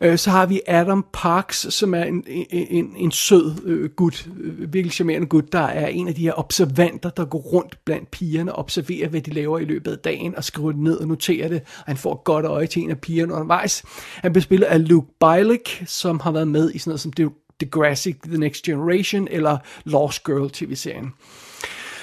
Øh, 0.00 0.18
så 0.18 0.30
har 0.30 0.46
vi 0.46 0.60
Adam 0.66 1.06
Parks, 1.12 1.66
som 1.70 1.94
er 1.94 2.04
en, 2.04 2.24
en, 2.26 2.66
en 2.70 2.94
en 2.96 3.10
sød 3.10 3.54
øh, 3.64 3.90
gut, 3.90 4.28
øh, 4.40 4.72
virkelig 4.72 4.92
charmerende 4.92 5.26
gut, 5.26 5.52
der 5.52 5.60
er 5.60 5.86
en 5.86 6.08
af 6.08 6.14
de 6.14 6.22
her 6.22 6.38
observanter, 6.38 7.10
der 7.10 7.24
går 7.24 7.38
rundt 7.38 7.78
blandt 7.84 8.10
pigerne 8.10 8.52
og 8.52 8.58
observerer, 8.58 9.08
hvad 9.08 9.20
de 9.20 9.30
laver 9.30 9.58
i 9.58 9.64
løbet 9.64 9.92
af 9.92 9.98
dagen, 9.98 10.36
og 10.36 10.44
skriver 10.44 10.72
det 10.72 10.80
ned 10.80 10.96
og 10.96 11.08
noterer 11.08 11.48
det, 11.48 11.60
og 11.78 11.84
han 11.86 11.96
får 11.96 12.14
et 12.14 12.24
godt 12.24 12.46
øje 12.46 12.66
til 12.66 12.82
en 12.82 12.90
af 12.90 12.98
pigerne 12.98 13.32
undervejs. 13.32 13.82
Han 14.14 14.32
bliver 14.32 14.42
spillet 14.42 14.66
af 14.66 14.88
Luke 14.88 15.08
Bilek, 15.20 15.82
som 15.86 16.20
har 16.20 16.32
været 16.32 16.48
med 16.48 16.72
i 16.74 16.78
sådan 16.78 16.90
noget 16.90 17.00
som 17.00 17.12
The 17.12 17.30
Degrassi, 17.60 18.14
The 18.24 18.38
Next 18.38 18.62
Generation, 18.62 19.28
eller 19.30 19.58
Lost 19.84 20.24
Girl 20.24 20.50
tv-serien. 20.50 21.04
Øh, 21.04 21.49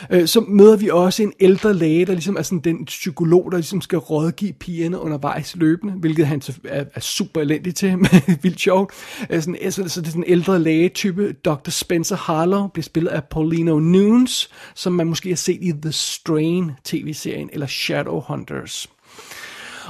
Øh, 0.10 0.28
så 0.28 0.42
møder 0.48 0.78
vi 0.78 0.90
også 0.90 1.24
en 1.24 1.34
ældre 1.40 1.74
læge, 1.74 2.06
der 2.06 2.14
ligesom 2.14 2.38
er 2.38 2.42
sådan 2.42 2.60
den 2.60 2.86
psykolog, 2.86 3.52
der 3.52 3.58
ligesom 3.58 3.82
skal 3.82 3.98
rådgive 3.98 4.54
pigerne 4.54 5.00
undervejs 5.00 5.56
løbende, 5.56 5.94
hvilket 5.94 6.28
han 6.28 6.42
er, 6.64 6.84
er 6.96 7.00
super 7.00 7.42
elendig 7.42 7.76
til, 7.76 7.98
men 7.98 8.10
vildt 8.42 8.60
sjovt. 8.60 8.94
Øh, 9.30 9.42
sådan, 9.42 9.58
øh, 9.62 9.72
så, 9.72 9.90
så 9.90 10.02
det 10.02 10.08
er 10.08 10.12
sådan 10.12 10.24
en 10.24 10.32
ældre 10.32 10.60
læge-type. 10.60 11.34
Dr. 11.34 11.70
Spencer 11.70 12.16
Harlow 12.16 12.68
bliver 12.68 12.84
spillet 12.84 13.12
af 13.12 13.24
Paulino 13.24 13.80
Nunes, 13.80 14.50
som 14.76 14.94
man 14.94 15.08
måske 15.08 15.30
har 15.30 15.36
set 15.36 15.60
i 15.62 15.74
The 15.82 15.92
Strain 15.92 16.72
tv-serien, 16.84 17.50
eller 17.54 17.68
Shadowhunters. 17.68 18.90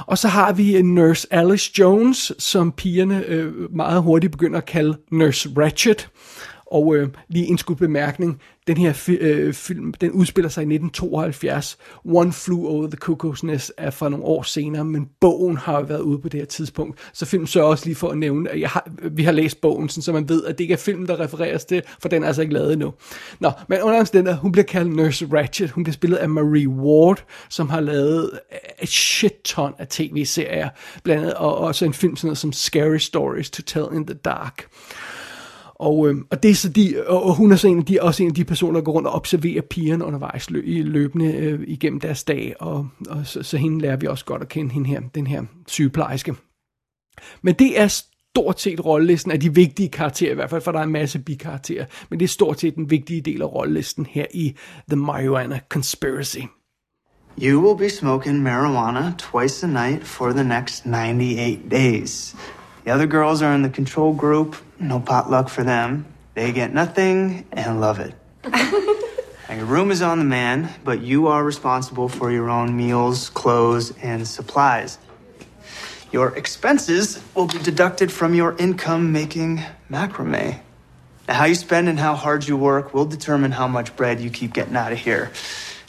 Og 0.06 0.18
så 0.18 0.28
har 0.28 0.52
vi 0.52 0.76
øh, 0.76 0.84
Nurse 0.84 1.28
Alice 1.30 1.72
Jones, 1.78 2.32
som 2.38 2.72
pigerne 2.72 3.24
øh, 3.26 3.74
meget 3.76 4.02
hurtigt 4.02 4.30
begynder 4.30 4.58
at 4.58 4.66
kalde 4.66 4.98
Nurse 5.10 5.50
Ratchet. 5.56 6.08
Og 6.72 6.96
øh, 6.96 7.08
lige 7.28 7.46
en 7.46 7.58
skud 7.58 7.76
bemærkning, 7.76 8.40
den 8.66 8.76
her 8.76 8.92
fi- 8.92 9.22
øh, 9.24 9.54
film, 9.54 9.92
den 9.92 10.10
udspiller 10.10 10.48
sig 10.48 10.62
i 10.62 10.74
1972. 10.74 11.78
One 12.04 12.32
Flew 12.32 12.66
Over 12.66 12.86
the 12.86 12.98
Cuckoo's 13.04 13.40
Nest 13.42 13.72
er 13.76 13.90
fra 13.90 14.08
nogle 14.08 14.24
år 14.24 14.42
senere, 14.42 14.84
men 14.84 15.08
bogen 15.20 15.56
har 15.56 15.82
været 15.82 16.00
ude 16.00 16.18
på 16.18 16.28
det 16.28 16.40
her 16.40 16.46
tidspunkt. 16.46 16.98
Så 17.12 17.26
filmen 17.26 17.46
sørger 17.46 17.68
også 17.68 17.84
lige 17.86 17.94
for 17.96 18.08
at 18.08 18.18
nævne, 18.18 18.50
at 18.50 18.60
jeg 18.60 18.68
har, 18.68 18.88
vi 19.10 19.22
har 19.22 19.32
læst 19.32 19.60
bogen, 19.60 19.88
så 19.88 20.12
man 20.12 20.28
ved, 20.28 20.44
at 20.44 20.58
det 20.58 20.64
ikke 20.64 20.72
er 20.74 20.78
filmen, 20.78 21.06
der 21.08 21.20
refereres 21.20 21.64
til, 21.64 21.82
for 22.02 22.08
den 22.08 22.22
er 22.22 22.26
altså 22.26 22.42
ikke 22.42 22.54
lavet 22.54 22.72
endnu. 22.72 22.94
Nå, 23.40 23.50
men 23.68 23.80
under 23.82 24.04
den 24.04 24.26
der, 24.26 24.36
hun 24.36 24.52
bliver 24.52 24.64
kaldt 24.64 24.96
Nurse 24.96 25.28
Ratchet. 25.32 25.70
Hun 25.70 25.84
bliver 25.84 25.94
spillet 25.94 26.16
af 26.16 26.28
Marie 26.28 26.68
Ward, 26.68 27.24
som 27.48 27.68
har 27.68 27.80
lavet 27.80 28.30
et 28.82 28.88
shit 28.88 29.32
ton 29.44 29.74
af 29.78 29.88
tv-serier, 29.88 30.68
blandt 31.02 31.22
andet, 31.22 31.34
og 31.34 31.58
også 31.58 31.84
en 31.84 31.94
film 31.94 32.16
sådan 32.16 32.26
noget 32.26 32.38
som 32.38 32.52
Scary 32.52 32.96
Stories 32.98 33.50
to 33.50 33.62
Tell 33.62 33.86
in 33.92 34.06
the 34.06 34.14
Dark. 34.14 34.66
Og, 35.78 36.08
øh, 36.08 36.16
og 36.30 36.42
det 36.42 36.50
er 36.50 36.54
så 36.54 36.68
de, 36.68 37.04
og 37.06 37.34
hun 37.34 37.52
er 37.52 37.56
så 37.56 37.68
en 37.68 37.78
af 37.78 37.84
de, 37.84 37.98
også 38.02 38.22
en 38.22 38.28
af 38.28 38.34
de 38.34 38.44
personer, 38.44 38.80
der 38.80 38.84
går 38.84 38.92
rundt 38.92 39.08
og 39.08 39.14
observerer 39.14 39.62
pigerne 39.62 40.04
undervejs 40.04 40.50
lø, 40.50 40.62
løbende 40.66 41.32
øh, 41.32 41.60
igennem 41.66 42.00
deres 42.00 42.24
dag, 42.24 42.54
og, 42.60 42.88
og 43.08 43.26
så, 43.26 43.42
så 43.42 43.56
hende 43.56 43.80
lærer 43.80 43.96
vi 43.96 44.06
også 44.06 44.24
godt 44.24 44.42
at 44.42 44.48
kende, 44.48 44.72
hende 44.72 44.88
her, 44.88 45.00
den 45.14 45.26
her 45.26 45.42
sygeplejerske. 45.66 46.34
Men 47.42 47.54
det 47.54 47.80
er 47.80 47.88
stort 47.88 48.60
set 48.60 48.84
rollelisten 48.84 49.32
af 49.32 49.40
de 49.40 49.54
vigtige 49.54 49.88
karakterer, 49.88 50.32
i 50.32 50.34
hvert 50.34 50.50
fald 50.50 50.62
for 50.62 50.72
der 50.72 50.78
er 50.78 50.84
en 50.84 50.92
masse 50.92 51.18
bikarakterer, 51.18 51.86
men 52.10 52.20
det 52.20 52.24
er 52.24 52.28
stort 52.28 52.60
set 52.60 52.74
den 52.74 52.90
vigtige 52.90 53.20
del 53.20 53.42
af 53.42 53.52
rollelisten 53.54 54.06
her 54.06 54.26
i 54.34 54.54
The 54.90 54.96
Marijuana 54.96 55.60
Conspiracy. 55.68 56.40
You 57.42 57.60
will 57.60 57.78
be 57.78 57.88
smoking 57.88 58.42
marijuana 58.42 59.12
twice 59.18 59.66
a 59.66 59.68
night 59.68 60.04
for 60.04 60.32
the 60.32 60.44
next 60.44 60.86
98 60.86 61.58
days. 61.70 62.36
The 62.88 62.94
other 62.94 63.06
girls 63.06 63.42
are 63.42 63.52
in 63.52 63.60
the 63.60 63.68
control 63.68 64.14
group. 64.14 64.56
No 64.80 64.98
potluck 64.98 65.50
for 65.50 65.62
them. 65.62 66.06
They 66.32 66.52
get 66.52 66.72
nothing 66.72 67.44
and 67.52 67.82
love 67.82 68.00
it. 68.00 68.14
now, 68.44 69.54
your 69.54 69.66
room 69.66 69.90
is 69.90 70.00
on 70.00 70.18
the 70.18 70.24
man, 70.24 70.72
but 70.84 71.02
you 71.02 71.26
are 71.26 71.44
responsible 71.44 72.08
for 72.08 72.32
your 72.32 72.48
own 72.48 72.74
meals, 72.74 73.28
clothes, 73.28 73.92
and 73.98 74.26
supplies. 74.26 74.96
Your 76.12 76.34
expenses 76.34 77.22
will 77.34 77.46
be 77.46 77.58
deducted 77.58 78.10
from 78.10 78.32
your 78.34 78.56
income 78.56 79.12
making 79.12 79.62
macrame. 79.90 80.58
Now, 81.28 81.34
how 81.34 81.44
you 81.44 81.56
spend 81.56 81.90
and 81.90 81.98
how 81.98 82.14
hard 82.14 82.48
you 82.48 82.56
work 82.56 82.94
will 82.94 83.04
determine 83.04 83.50
how 83.52 83.68
much 83.68 83.96
bread 83.96 84.18
you 84.18 84.30
keep 84.30 84.54
getting 84.54 84.76
out 84.76 84.92
of 84.92 84.98
here. 84.98 85.30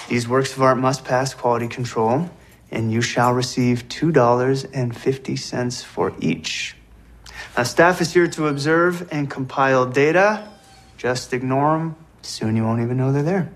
These 0.10 0.28
works 0.28 0.52
of 0.52 0.62
art 0.62 0.78
must 0.78 1.06
pass 1.06 1.34
quality 1.34 1.70
control, 1.70 2.30
and 2.72 2.92
you 2.92 3.00
shall 3.00 3.32
receive 3.32 3.88
$2.50 3.88 5.86
for 5.86 6.14
each. 6.20 6.76
Our 7.60 7.66
staff 7.66 8.02
is 8.02 8.14
here 8.14 8.28
to 8.28 8.48
observe 8.48 9.08
and 9.12 9.28
compile 9.28 9.92
data. 9.96 10.40
Just 11.04 11.34
ignore 11.34 11.78
them. 11.78 11.96
Soon 12.22 12.58
you 12.58 12.64
won't 12.64 12.82
even 12.82 12.98
know 12.98 13.12
they're 13.12 13.24
there. 13.24 13.50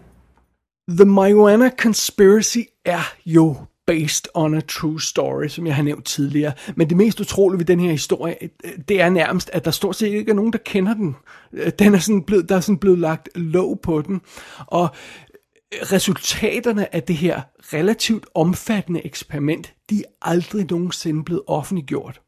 The 0.97 1.05
Marijuana 1.05 1.69
Conspiracy 1.77 2.63
er 2.85 3.13
jo 3.25 3.55
based 3.87 4.27
on 4.33 4.53
a 4.53 4.61
true 4.61 4.99
story, 4.99 5.47
som 5.47 5.67
jeg 5.67 5.75
har 5.75 5.83
nævnt 5.83 6.05
tidligere. 6.05 6.53
Men 6.75 6.89
det 6.89 6.97
mest 6.97 7.19
utrolige 7.19 7.59
ved 7.59 7.65
den 7.65 7.79
her 7.79 7.91
historie, 7.91 8.35
det 8.87 9.01
er 9.01 9.09
nærmest, 9.09 9.49
at 9.53 9.65
der 9.65 9.71
stort 9.71 9.95
set 9.95 10.07
ikke 10.07 10.31
er 10.31 10.35
nogen, 10.35 10.53
der 10.53 10.59
kender 10.59 10.93
den. 10.93 11.15
Den 11.79 11.95
er 11.95 11.99
sådan 11.99 12.23
blevet, 12.23 12.49
der 12.49 12.55
er 12.55 12.59
sådan 12.59 12.77
blevet 12.77 12.99
lagt 12.99 13.29
låg 13.35 13.79
på 13.83 14.01
den. 14.01 14.21
Og 14.57 14.89
resultaterne 15.73 16.95
af 16.95 17.03
det 17.03 17.15
her 17.15 17.41
relativt 17.59 18.25
omfattende 18.35 19.05
eksperiment, 19.05 19.73
de 19.89 19.99
er 19.99 20.29
aldrig 20.29 20.71
nogensinde 20.71 21.23
blevet 21.23 21.41
offentliggjort 21.47 22.21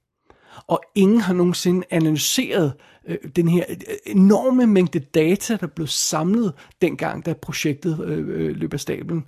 og 0.67 0.81
ingen 0.95 1.21
har 1.21 1.33
nogensinde 1.33 1.85
analyseret 1.89 2.73
øh, 3.07 3.17
den 3.35 3.47
her 3.47 3.63
øh, 3.69 3.75
enorme 4.05 4.67
mængde 4.67 4.99
data, 4.99 5.57
der 5.61 5.67
blev 5.67 5.87
samlet 5.87 6.53
dengang, 6.81 7.25
da 7.25 7.33
projektet 7.33 7.99
øh, 8.05 8.27
øh 8.27 8.55
løb 8.55 8.73
af 8.73 8.79
stablen. 8.79 9.25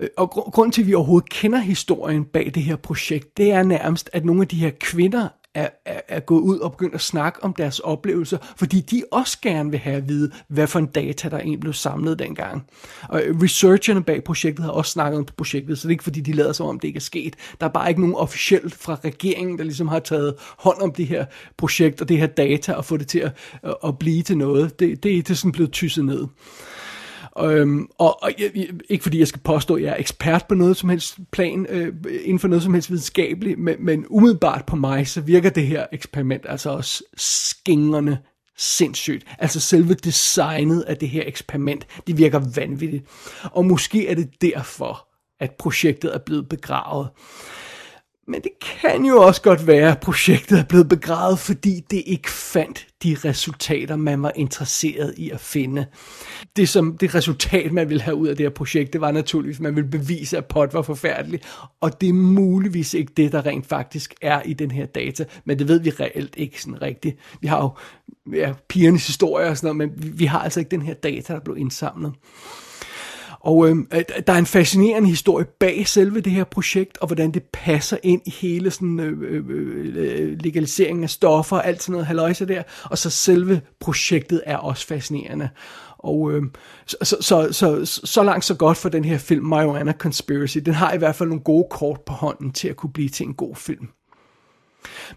Øh, 0.00 0.08
og 0.16 0.30
grund 0.30 0.72
til, 0.72 0.82
at 0.82 0.88
vi 0.88 0.94
overhovedet 0.94 1.30
kender 1.30 1.58
historien 1.58 2.24
bag 2.24 2.50
det 2.54 2.62
her 2.62 2.76
projekt, 2.76 3.36
det 3.36 3.50
er 3.50 3.62
nærmest, 3.62 4.10
at 4.12 4.24
nogle 4.24 4.42
af 4.42 4.48
de 4.48 4.56
her 4.56 4.70
kvinder 4.80 5.28
er, 5.56 5.68
at, 5.84 6.02
at 6.08 6.26
gå 6.26 6.38
ud 6.38 6.58
og 6.58 6.72
begynde 6.72 6.94
at 6.94 7.00
snakke 7.00 7.44
om 7.44 7.54
deres 7.54 7.78
oplevelser, 7.78 8.38
fordi 8.56 8.80
de 8.80 9.02
også 9.12 9.38
gerne 9.42 9.70
vil 9.70 9.78
have 9.78 9.96
at 9.96 10.08
vide, 10.08 10.30
hvad 10.48 10.66
for 10.66 10.78
en 10.78 10.86
data, 10.86 11.28
der 11.28 11.38
egentlig 11.38 11.60
blev 11.60 11.72
samlet 11.72 12.18
dengang. 12.18 12.66
Og 13.08 13.22
øh, 13.22 13.42
researcherne 13.42 14.02
bag 14.02 14.24
projektet 14.24 14.64
har 14.64 14.72
også 14.72 14.90
snakket 14.90 15.18
om 15.18 15.26
projektet, 15.36 15.78
så 15.78 15.82
det 15.82 15.88
er 15.88 15.94
ikke 15.94 16.04
fordi, 16.04 16.20
de 16.20 16.32
lader 16.32 16.52
som 16.52 16.66
om, 16.66 16.80
det 16.80 16.88
ikke 16.88 16.98
er 16.98 17.00
sket. 17.00 17.34
Der 17.60 17.66
er 17.66 17.70
bare 17.70 17.88
ikke 17.88 18.00
nogen 18.00 18.14
officielt 18.14 18.74
fra 18.74 18.98
regeringen, 19.04 19.58
der 19.58 19.64
ligesom 19.64 19.88
har 19.88 19.98
taget 19.98 20.34
hånd 20.58 20.82
om 20.82 20.92
det 20.92 21.06
her 21.06 21.24
projekt 21.56 22.00
og 22.00 22.08
det 22.08 22.18
her 22.18 22.26
data 22.26 22.72
og 22.72 22.84
få 22.84 22.96
det 22.96 23.08
til 23.08 23.18
at, 23.18 23.32
øh, 23.64 23.72
at 23.84 23.98
blive 23.98 24.22
til 24.22 24.38
noget. 24.38 24.80
Det, 24.80 25.02
det, 25.02 25.28
det 25.28 25.30
er 25.30 25.34
sådan 25.34 25.52
blevet 25.52 25.72
tysset 25.72 26.04
ned. 26.04 26.26
Øhm, 27.40 27.88
og, 27.98 28.22
og 28.22 28.32
jeg, 28.38 28.68
ikke 28.88 29.02
fordi 29.02 29.18
jeg 29.18 29.28
skal 29.28 29.40
påstå, 29.40 29.74
at 29.74 29.82
jeg 29.82 29.92
er 29.92 29.96
ekspert 29.96 30.44
på 30.48 30.54
noget 30.54 30.76
som 30.76 30.88
helst 30.88 31.18
plan, 31.32 31.66
øh, 31.68 31.94
inden 32.22 32.38
for 32.38 32.48
noget 32.48 32.62
som 32.62 32.74
helst 32.74 32.90
videnskabeligt, 32.90 33.58
men, 33.58 33.76
men 33.78 34.06
umiddelbart 34.08 34.66
på 34.66 34.76
mig, 34.76 35.08
så 35.08 35.20
virker 35.20 35.50
det 35.50 35.66
her 35.66 35.86
eksperiment 35.92 36.46
altså 36.48 36.70
også 36.70 37.04
skingerne 37.16 38.18
sindssygt. 38.56 39.26
Altså 39.38 39.60
selve 39.60 39.94
designet 39.94 40.80
af 40.82 40.96
det 40.96 41.08
her 41.08 41.22
eksperiment, 41.26 41.86
det 42.06 42.18
virker 42.18 42.40
vanvittigt. 42.54 43.04
Og 43.52 43.64
måske 43.64 44.08
er 44.08 44.14
det 44.14 44.30
derfor, 44.42 45.08
at 45.40 45.50
projektet 45.58 46.14
er 46.14 46.18
blevet 46.18 46.48
begravet. 46.48 47.08
Men 48.28 48.40
det 48.40 48.52
kan 48.60 49.04
jo 49.04 49.22
også 49.22 49.42
godt 49.42 49.66
være, 49.66 49.90
at 49.90 50.00
projektet 50.00 50.58
er 50.58 50.64
blevet 50.64 50.88
begravet, 50.88 51.38
fordi 51.38 51.84
det 51.90 52.02
ikke 52.06 52.30
fandt 52.30 52.86
de 53.02 53.16
resultater, 53.24 53.96
man 53.96 54.22
var 54.22 54.32
interesseret 54.34 55.14
i 55.16 55.30
at 55.30 55.40
finde. 55.40 55.86
Det, 56.56 56.68
som, 56.68 56.96
det 56.98 57.14
resultat, 57.14 57.72
man 57.72 57.88
ville 57.88 58.02
have 58.02 58.16
ud 58.16 58.28
af 58.28 58.36
det 58.36 58.44
her 58.44 58.50
projekt, 58.50 58.92
det 58.92 59.00
var 59.00 59.12
naturligvis, 59.12 59.56
at 59.56 59.62
man 59.62 59.76
ville 59.76 59.90
bevise, 59.90 60.36
at 60.36 60.46
pot 60.46 60.74
var 60.74 60.82
forfærdelig. 60.82 61.40
Og 61.80 62.00
det 62.00 62.08
er 62.08 62.12
muligvis 62.12 62.94
ikke 62.94 63.12
det, 63.16 63.32
der 63.32 63.46
rent 63.46 63.66
faktisk 63.66 64.14
er 64.22 64.42
i 64.42 64.52
den 64.52 64.70
her 64.70 64.86
data. 64.86 65.24
Men 65.44 65.58
det 65.58 65.68
ved 65.68 65.80
vi 65.80 65.90
reelt 65.90 66.34
ikke 66.36 66.62
sådan 66.62 66.82
rigtigt. 66.82 67.16
Vi 67.40 67.46
har 67.46 67.62
jo 67.62 67.70
ja, 68.36 68.52
pigernes 68.68 69.06
historie 69.06 69.48
og 69.48 69.56
sådan 69.56 69.76
noget, 69.76 69.90
men 69.90 70.04
vi, 70.04 70.08
vi 70.08 70.24
har 70.24 70.38
altså 70.38 70.60
ikke 70.60 70.70
den 70.70 70.82
her 70.82 70.94
data, 70.94 71.32
der 71.32 71.40
blev 71.40 71.56
indsamlet. 71.56 72.12
Og 73.46 73.68
øhm, 73.68 73.88
øh, 73.94 74.02
der 74.26 74.32
er 74.32 74.38
en 74.38 74.46
fascinerende 74.46 75.08
historie 75.08 75.44
bag 75.60 75.88
selve 75.88 76.20
det 76.20 76.32
her 76.32 76.44
projekt, 76.44 76.98
og 76.98 77.06
hvordan 77.06 77.30
det 77.30 77.42
passer 77.52 77.96
ind 78.02 78.20
i 78.26 78.30
hele 78.30 78.70
sådan, 78.70 79.00
øh, 79.00 79.22
øh, 79.22 79.44
øh, 79.48 79.94
øh 79.96 80.38
legaliseringen 80.40 81.04
af 81.04 81.10
stoffer 81.10 81.56
og 81.56 81.66
alt 81.66 81.82
sådan 81.82 81.92
noget 81.92 82.06
haløjse 82.06 82.46
der. 82.46 82.62
Og 82.84 82.98
så 82.98 83.10
selve 83.10 83.60
projektet 83.80 84.42
er 84.46 84.56
også 84.56 84.86
fascinerende. 84.86 85.48
Og 85.98 86.32
øh, 86.32 86.42
så, 86.86 86.96
så, 87.02 87.16
så, 87.20 87.52
så, 87.52 88.00
så 88.04 88.22
langt 88.22 88.44
så 88.44 88.54
godt 88.54 88.78
for 88.78 88.88
den 88.88 89.04
her 89.04 89.18
film, 89.18 89.44
Marijuana 89.44 89.92
Conspiracy. 89.92 90.58
Den 90.58 90.74
har 90.74 90.92
i 90.92 90.98
hvert 90.98 91.14
fald 91.14 91.28
nogle 91.28 91.44
gode 91.44 91.66
kort 91.70 92.00
på 92.00 92.12
hånden 92.12 92.52
til 92.52 92.68
at 92.68 92.76
kunne 92.76 92.92
blive 92.92 93.08
til 93.08 93.26
en 93.26 93.34
god 93.34 93.56
film. 93.56 93.88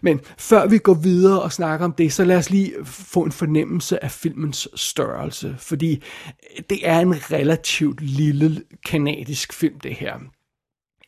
Men 0.00 0.20
før 0.38 0.66
vi 0.66 0.78
går 0.78 0.94
videre 0.94 1.42
og 1.42 1.52
snakker 1.52 1.84
om 1.84 1.92
det, 1.92 2.12
så 2.12 2.24
lad 2.24 2.36
os 2.36 2.50
lige 2.50 2.72
få 2.84 3.22
en 3.22 3.32
fornemmelse 3.32 4.04
af 4.04 4.10
filmens 4.10 4.68
størrelse, 4.74 5.54
fordi 5.58 6.02
det 6.70 6.88
er 6.88 7.00
en 7.00 7.32
relativt 7.32 8.00
lille 8.00 8.62
kanadisk 8.86 9.52
film, 9.52 9.80
det 9.80 9.94
her. 9.94 10.14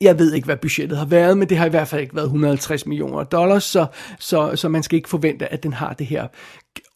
Jeg 0.00 0.18
ved 0.18 0.32
ikke, 0.32 0.44
hvad 0.44 0.56
budgettet 0.56 0.98
har 0.98 1.04
været, 1.04 1.38
men 1.38 1.48
det 1.48 1.56
har 1.56 1.66
i 1.66 1.70
hvert 1.70 1.88
fald 1.88 2.00
ikke 2.00 2.14
været 2.14 2.24
150 2.24 2.86
millioner 2.86 3.24
dollars, 3.24 3.64
så, 3.64 3.86
så, 4.18 4.56
så 4.56 4.68
man 4.68 4.82
skal 4.82 4.96
ikke 4.96 5.08
forvente, 5.08 5.52
at 5.52 5.62
den 5.62 5.72
har 5.72 5.92
det 5.92 6.06
her 6.06 6.26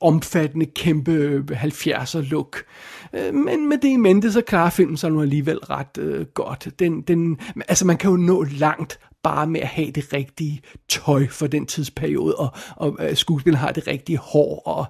omfattende, 0.01 0.67
kæmpe 0.67 1.45
70'er 1.51 2.19
look. 2.19 2.65
Øh, 3.13 3.35
men 3.35 3.69
med 3.69 3.79
det 3.79 3.89
i 3.89 3.97
mente, 3.97 4.33
så 4.33 4.41
klarer 4.41 4.71
filmen 4.71 4.97
sig 4.97 5.11
nu 5.11 5.23
alligevel 5.23 5.59
ret 5.59 5.99
øh, 5.99 6.27
godt. 6.27 6.69
Den, 6.79 7.01
den, 7.03 7.39
altså 7.69 7.87
man 7.87 7.97
kan 7.97 8.11
jo 8.11 8.17
nå 8.17 8.43
langt 8.43 8.99
bare 9.27 9.47
med 9.47 9.61
at 9.61 9.67
have 9.67 9.91
det 9.91 10.13
rigtige 10.13 10.61
tøj 10.89 11.27
for 11.31 11.47
den 11.47 11.67
tidsperiode, 11.67 12.35
og, 12.35 12.49
og 12.77 12.97
øh, 13.01 13.17
skuespilleren 13.17 13.61
har 13.61 13.73
det 13.73 13.87
rigtige 13.87 14.19
hår, 14.19 14.63
og, 14.67 14.87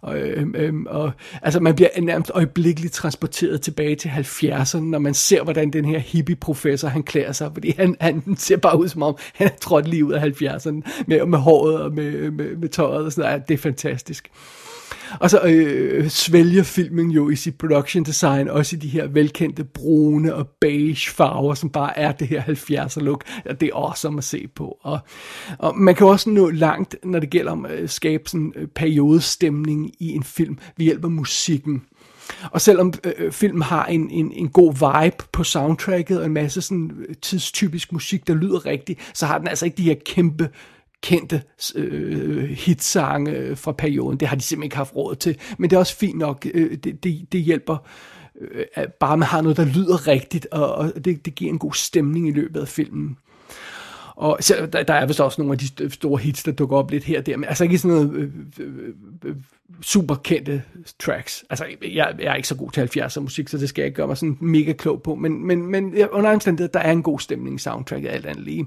og, 0.00 0.18
øh, 0.18 0.46
øh, 0.54 0.74
og 0.86 1.12
altså 1.42 1.60
man 1.60 1.74
bliver 1.74 1.88
nærmest 2.00 2.30
øjeblikkeligt 2.34 2.92
transporteret 2.92 3.60
tilbage 3.60 3.96
til 3.96 4.08
70'erne, 4.08 4.80
når 4.80 4.98
man 4.98 5.14
ser, 5.14 5.42
hvordan 5.42 5.70
den 5.70 5.84
her 5.84 5.98
hippie-professor, 5.98 6.88
han 6.88 7.02
klæder 7.02 7.32
sig, 7.32 7.50
fordi 7.54 7.74
han, 7.78 7.96
han 8.00 8.36
ser 8.36 8.56
bare 8.56 8.78
ud 8.78 8.88
som 8.88 9.02
om, 9.02 9.16
han 9.34 9.46
er 9.46 9.56
trådt 9.60 9.88
lige 9.88 10.04
ud 10.04 10.12
af 10.12 10.20
70'erne, 10.20 11.04
med, 11.06 11.26
med 11.26 11.38
håret 11.38 11.80
og 11.80 11.92
med, 11.92 12.30
med, 12.30 12.56
med 12.56 12.68
tøjet 12.68 13.04
og 13.04 13.12
sådan 13.12 13.30
noget. 13.30 13.48
Det 13.48 13.54
er 13.54 13.58
fantastisk. 13.58 14.30
Og 15.20 15.30
så 15.30 15.40
øh, 15.44 16.08
svælger 16.08 16.62
filmen 16.62 17.10
jo 17.10 17.30
i 17.30 17.36
sit 17.36 17.58
production 17.58 18.04
design 18.04 18.48
også 18.48 18.76
i 18.76 18.78
de 18.78 18.88
her 18.88 19.06
velkendte 19.06 19.64
brune 19.64 20.34
og 20.34 20.48
beige 20.60 21.10
farver, 21.10 21.54
som 21.54 21.70
bare 21.70 21.98
er 21.98 22.12
det 22.12 22.28
her 22.28 22.42
70'er 22.42 23.00
look. 23.00 23.24
Det 23.60 23.62
er 23.62 23.76
awesome 23.76 24.18
at 24.18 24.24
se 24.24 24.48
på. 24.54 24.78
Og, 24.82 24.98
og 25.58 25.78
man 25.78 25.94
kan 25.94 26.06
også 26.06 26.30
nå 26.30 26.50
langt, 26.50 26.96
når 27.04 27.18
det 27.18 27.30
gælder 27.30 27.52
om 27.52 27.66
at 27.66 27.90
skabe 27.90 28.22
sådan 28.26 28.52
en 28.56 28.68
periodestemning 28.74 29.90
i 30.00 30.12
en 30.12 30.22
film 30.22 30.58
ved 30.76 30.84
hjælp 30.84 31.04
af 31.04 31.10
musikken. 31.10 31.82
Og 32.50 32.60
selvom 32.60 32.92
øh, 33.04 33.12
øh 33.18 33.32
filmen 33.32 33.62
har 33.62 33.86
en, 33.86 34.10
en, 34.10 34.32
en 34.32 34.48
god 34.48 34.72
vibe 34.72 35.24
på 35.32 35.44
soundtracket 35.44 36.20
og 36.20 36.26
en 36.26 36.32
masse 36.32 36.62
sådan 36.62 37.06
tidstypisk 37.22 37.92
musik, 37.92 38.26
der 38.26 38.34
lyder 38.34 38.66
rigtigt, 38.66 39.10
så 39.14 39.26
har 39.26 39.38
den 39.38 39.48
altså 39.48 39.64
ikke 39.64 39.76
de 39.76 39.82
her 39.82 39.94
kæmpe 40.06 40.48
kendte 41.02 41.42
øh, 41.74 42.44
hitsange 42.44 43.30
øh, 43.30 43.56
fra 43.56 43.72
perioden. 43.72 44.20
Det 44.20 44.28
har 44.28 44.36
de 44.36 44.42
simpelthen 44.42 44.66
ikke 44.66 44.76
haft 44.76 44.96
råd 44.96 45.14
til. 45.14 45.38
Men 45.58 45.70
det 45.70 45.76
er 45.76 45.80
også 45.80 45.96
fint 45.96 46.18
nok. 46.18 46.46
Øh, 46.54 46.76
det, 46.84 47.04
det, 47.04 47.32
det 47.32 47.40
hjælper 47.40 47.76
øh, 48.40 48.86
bare 49.00 49.16
man 49.16 49.28
har 49.28 49.40
noget, 49.40 49.56
der 49.56 49.64
lyder 49.64 50.08
rigtigt, 50.08 50.46
og, 50.50 50.74
og 50.74 50.92
det, 51.04 51.26
det 51.26 51.34
giver 51.34 51.52
en 51.52 51.58
god 51.58 51.72
stemning 51.72 52.28
i 52.28 52.32
løbet 52.32 52.60
af 52.60 52.68
filmen. 52.68 53.16
Og 54.16 54.38
selv, 54.40 54.68
der, 54.72 54.82
der 54.82 54.94
er 54.94 55.06
vist 55.06 55.20
også 55.20 55.40
nogle 55.40 55.52
af 55.52 55.58
de 55.58 55.90
store 55.90 56.18
hits, 56.18 56.42
der 56.42 56.52
dukker 56.52 56.76
op 56.76 56.90
lidt 56.90 57.04
her 57.04 57.18
og 57.18 57.26
der, 57.26 57.36
men 57.36 57.48
altså 57.48 57.64
ikke 57.64 57.78
sådan 57.78 57.96
noget 57.96 58.12
øh, 58.12 58.30
øh, 58.60 58.94
øh, 59.24 59.36
super 59.82 60.14
kendte 60.14 60.62
tracks. 60.98 61.44
Altså, 61.50 61.64
jeg, 61.82 62.14
jeg 62.18 62.30
er 62.30 62.34
ikke 62.34 62.48
så 62.48 62.54
god 62.54 62.70
til 62.70 63.00
70'er 63.00 63.20
musik, 63.20 63.48
så 63.48 63.58
det 63.58 63.68
skal 63.68 63.82
jeg 63.82 63.86
ikke 63.86 63.96
gøre 63.96 64.06
mig 64.06 64.16
sådan 64.16 64.38
mega 64.40 64.72
klog 64.72 65.02
på, 65.02 65.14
men, 65.14 65.46
men, 65.46 65.66
men 65.66 65.94
under 66.12 66.30
omstændighed, 66.30 66.72
der 66.72 66.80
er 66.80 66.92
en 66.92 67.02
god 67.02 67.20
stemning 67.20 67.56
i 67.56 67.58
soundtracket, 67.58 68.10
alt 68.10 68.26
andet 68.26 68.44
lige. 68.44 68.66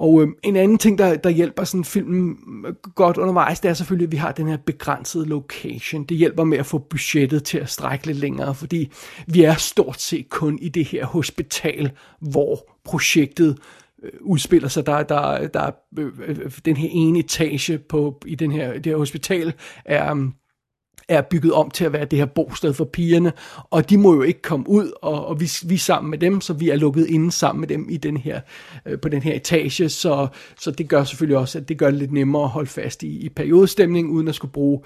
Og 0.00 0.22
øh, 0.22 0.28
en 0.42 0.56
anden 0.56 0.78
ting, 0.78 0.98
der, 0.98 1.16
der 1.16 1.30
hjælper 1.30 1.64
sådan 1.64 1.84
filmen 1.84 2.36
øh, 2.66 2.74
godt 2.94 3.16
undervejs, 3.16 3.60
det 3.60 3.68
er 3.68 3.74
selvfølgelig, 3.74 4.06
at 4.06 4.12
vi 4.12 4.16
har 4.16 4.32
den 4.32 4.48
her 4.48 4.56
begrænsede 4.56 5.26
location. 5.26 6.04
Det 6.04 6.16
hjælper 6.16 6.44
med 6.44 6.58
at 6.58 6.66
få 6.66 6.78
budgettet 6.78 7.44
til 7.44 7.58
at 7.58 7.68
strække 7.68 8.06
lidt 8.06 8.18
længere, 8.18 8.54
fordi 8.54 8.92
vi 9.26 9.42
er 9.42 9.54
stort 9.54 10.00
set 10.00 10.28
kun 10.28 10.58
i 10.62 10.68
det 10.68 10.84
her 10.84 11.06
hospital, 11.06 11.90
hvor 12.20 12.76
projektet 12.84 13.58
øh, 14.02 14.10
udspiller 14.20 14.68
sig. 14.68 14.86
Der, 14.86 15.02
der, 15.02 15.48
der 15.48 15.70
øh, 15.98 16.12
øh 16.26 16.50
den 16.64 16.76
her 16.76 16.88
ene 16.92 17.18
etage 17.18 17.78
på, 17.78 18.20
i 18.26 18.34
den 18.34 18.52
her, 18.52 18.72
det 18.72 18.86
her 18.86 18.96
hospital 18.96 19.52
er, 19.84 20.10
øhm, 20.10 20.32
er 21.10 21.22
bygget 21.22 21.52
om 21.52 21.70
til 21.70 21.84
at 21.84 21.92
være 21.92 22.04
det 22.04 22.18
her 22.18 22.26
bosted 22.26 22.74
for 22.74 22.84
pigerne, 22.84 23.32
og 23.70 23.90
de 23.90 23.98
må 23.98 24.14
jo 24.14 24.22
ikke 24.22 24.42
komme 24.42 24.68
ud, 24.68 24.92
og, 25.02 25.26
og 25.26 25.40
vi, 25.40 25.50
vi 25.64 25.74
er 25.74 25.78
sammen 25.78 26.10
med 26.10 26.18
dem, 26.18 26.40
så 26.40 26.52
vi 26.52 26.68
er 26.68 26.76
lukket 26.76 27.06
inde 27.06 27.32
sammen 27.32 27.60
med 27.60 27.68
dem 27.68 27.86
i 27.90 27.96
den 27.96 28.16
her, 28.16 28.40
øh, 28.86 29.00
på 29.00 29.08
den 29.08 29.22
her 29.22 29.34
etage, 29.34 29.88
så, 29.88 30.28
så 30.58 30.70
det 30.70 30.88
gør 30.88 31.04
selvfølgelig 31.04 31.38
også, 31.38 31.58
at 31.58 31.68
det 31.68 31.78
gør 31.78 31.90
det 31.90 31.98
lidt 31.98 32.12
nemmere 32.12 32.42
at 32.42 32.48
holde 32.48 32.70
fast 32.70 33.02
i, 33.02 33.18
i 33.18 33.28
periodestemning, 33.28 34.10
uden 34.10 34.28
at 34.28 34.34
skulle 34.34 34.52
bruge, 34.52 34.80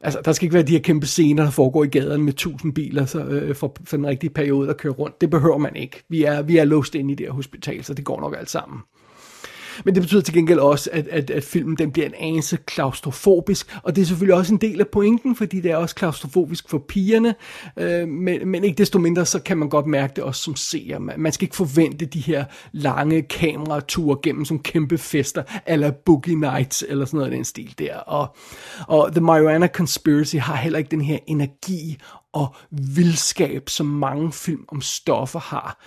altså 0.00 0.20
der 0.24 0.32
skal 0.32 0.46
ikke 0.46 0.54
være 0.54 0.62
de 0.62 0.72
her 0.72 0.80
kæmpe 0.80 1.06
scener, 1.06 1.42
der 1.42 1.50
foregår 1.50 1.84
i 1.84 1.88
gaderne 1.88 2.24
med 2.24 2.32
tusind 2.32 2.74
biler 2.74 3.06
så, 3.06 3.24
øh, 3.24 3.54
for, 3.54 3.76
for 3.84 3.96
den 3.96 4.06
rigtige 4.06 4.30
periode 4.30 4.70
at 4.70 4.76
køre 4.76 4.92
rundt. 4.92 5.20
Det 5.20 5.30
behøver 5.30 5.58
man 5.58 5.76
ikke. 5.76 6.02
Vi 6.08 6.22
er, 6.22 6.42
vi 6.42 6.56
er 6.56 6.64
låst 6.64 6.94
inde 6.94 7.12
i 7.12 7.14
det 7.14 7.26
her 7.26 7.32
hospital, 7.32 7.84
så 7.84 7.94
det 7.94 8.04
går 8.04 8.20
nok 8.20 8.36
alt 8.38 8.50
sammen. 8.50 8.80
Men 9.84 9.94
det 9.94 10.02
betyder 10.02 10.22
til 10.22 10.34
gengæld 10.34 10.58
også, 10.58 10.90
at, 10.92 11.08
at, 11.08 11.30
at 11.30 11.44
filmen 11.44 11.76
den 11.76 11.90
bliver 11.90 12.06
en 12.06 12.14
anelse 12.18 12.58
klaustrofobisk, 12.66 13.76
og 13.82 13.96
det 13.96 14.02
er 14.02 14.06
selvfølgelig 14.06 14.34
også 14.34 14.54
en 14.54 14.60
del 14.60 14.80
af 14.80 14.88
pointen, 14.88 15.36
fordi 15.36 15.60
det 15.60 15.70
er 15.70 15.76
også 15.76 15.94
klaustrofobisk 15.94 16.68
for 16.68 16.78
pigerne, 16.78 17.34
øh, 17.76 18.08
men, 18.08 18.48
men 18.48 18.64
ikke 18.64 18.78
desto 18.78 18.98
mindre, 18.98 19.26
så 19.26 19.38
kan 19.38 19.58
man 19.58 19.68
godt 19.68 19.86
mærke 19.86 20.12
det 20.16 20.24
også 20.24 20.42
som 20.42 20.56
seer. 20.56 20.98
Man, 20.98 21.20
man 21.20 21.32
skal 21.32 21.44
ikke 21.44 21.56
forvente 21.56 22.06
de 22.06 22.20
her 22.20 22.44
lange 22.72 23.22
kameraturer 23.22 24.16
gennem 24.22 24.44
som 24.44 24.58
kæmpe 24.58 24.98
fester, 24.98 25.42
eller 25.66 25.90
Boogie 25.90 26.36
Nights, 26.36 26.84
eller 26.88 27.04
sådan 27.04 27.18
noget 27.18 27.30
af 27.30 27.36
den 27.36 27.44
stil 27.44 27.74
der. 27.78 27.96
Og, 27.96 28.36
og 28.88 29.12
The 29.12 29.20
Marijuana 29.20 29.66
Conspiracy 29.66 30.36
har 30.36 30.56
heller 30.56 30.78
ikke 30.78 30.90
den 30.90 31.00
her 31.00 31.18
energi 31.26 31.98
og 32.32 32.54
vildskab, 32.70 33.68
som 33.68 33.86
mange 33.86 34.32
film 34.32 34.64
om 34.68 34.80
stoffer 34.80 35.40
har. 35.40 35.78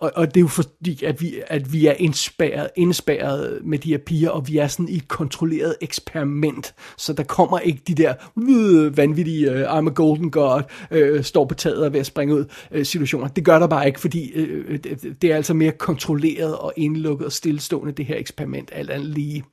Og, 0.00 0.12
og 0.14 0.26
det 0.26 0.36
er 0.36 0.42
jo 0.42 0.48
fordi, 0.48 1.04
at 1.04 1.20
vi, 1.20 1.34
at 1.46 1.72
vi 1.72 1.86
er 1.86 1.92
indspærret, 1.92 2.70
indspærret 2.76 3.60
med 3.64 3.78
de 3.78 3.88
her 3.88 3.98
piger, 3.98 4.30
og 4.30 4.48
vi 4.48 4.58
er 4.58 4.68
sådan 4.68 4.88
i 4.88 4.96
et 4.96 5.08
kontrolleret 5.08 5.76
eksperiment. 5.80 6.74
Så 6.96 7.12
der 7.12 7.22
kommer 7.22 7.58
ikke 7.58 7.82
de 7.86 7.94
der 7.94 8.14
øh, 8.48 8.96
vanvittige 8.96 9.50
øh, 9.50 9.78
I'm 9.78 9.86
a 9.86 9.92
golden 9.94 10.30
god, 10.30 10.62
øh, 10.90 11.24
står 11.24 11.44
på 11.44 11.54
taget 11.54 11.84
og 11.84 11.92
ved 11.92 12.00
at 12.00 12.06
springe 12.06 12.34
ud 12.34 12.44
øh, 12.70 12.86
situationer. 12.86 13.28
Det 13.28 13.44
gør 13.44 13.58
der 13.58 13.66
bare 13.66 13.86
ikke, 13.86 14.00
fordi 14.00 14.32
øh, 14.32 14.64
øh 14.68 14.78
det, 14.78 15.22
det 15.22 15.32
er 15.32 15.36
altså 15.36 15.54
mere 15.54 15.72
kontrolleret 15.72 16.56
og 16.56 16.72
indlukket 16.76 17.26
og 17.26 17.32
stillestående, 17.32 17.92
det 17.92 18.06
her 18.06 18.16
eksperiment, 18.16 18.70
alt 18.72 18.90
andet 18.90 19.08
lige. 19.08 19.44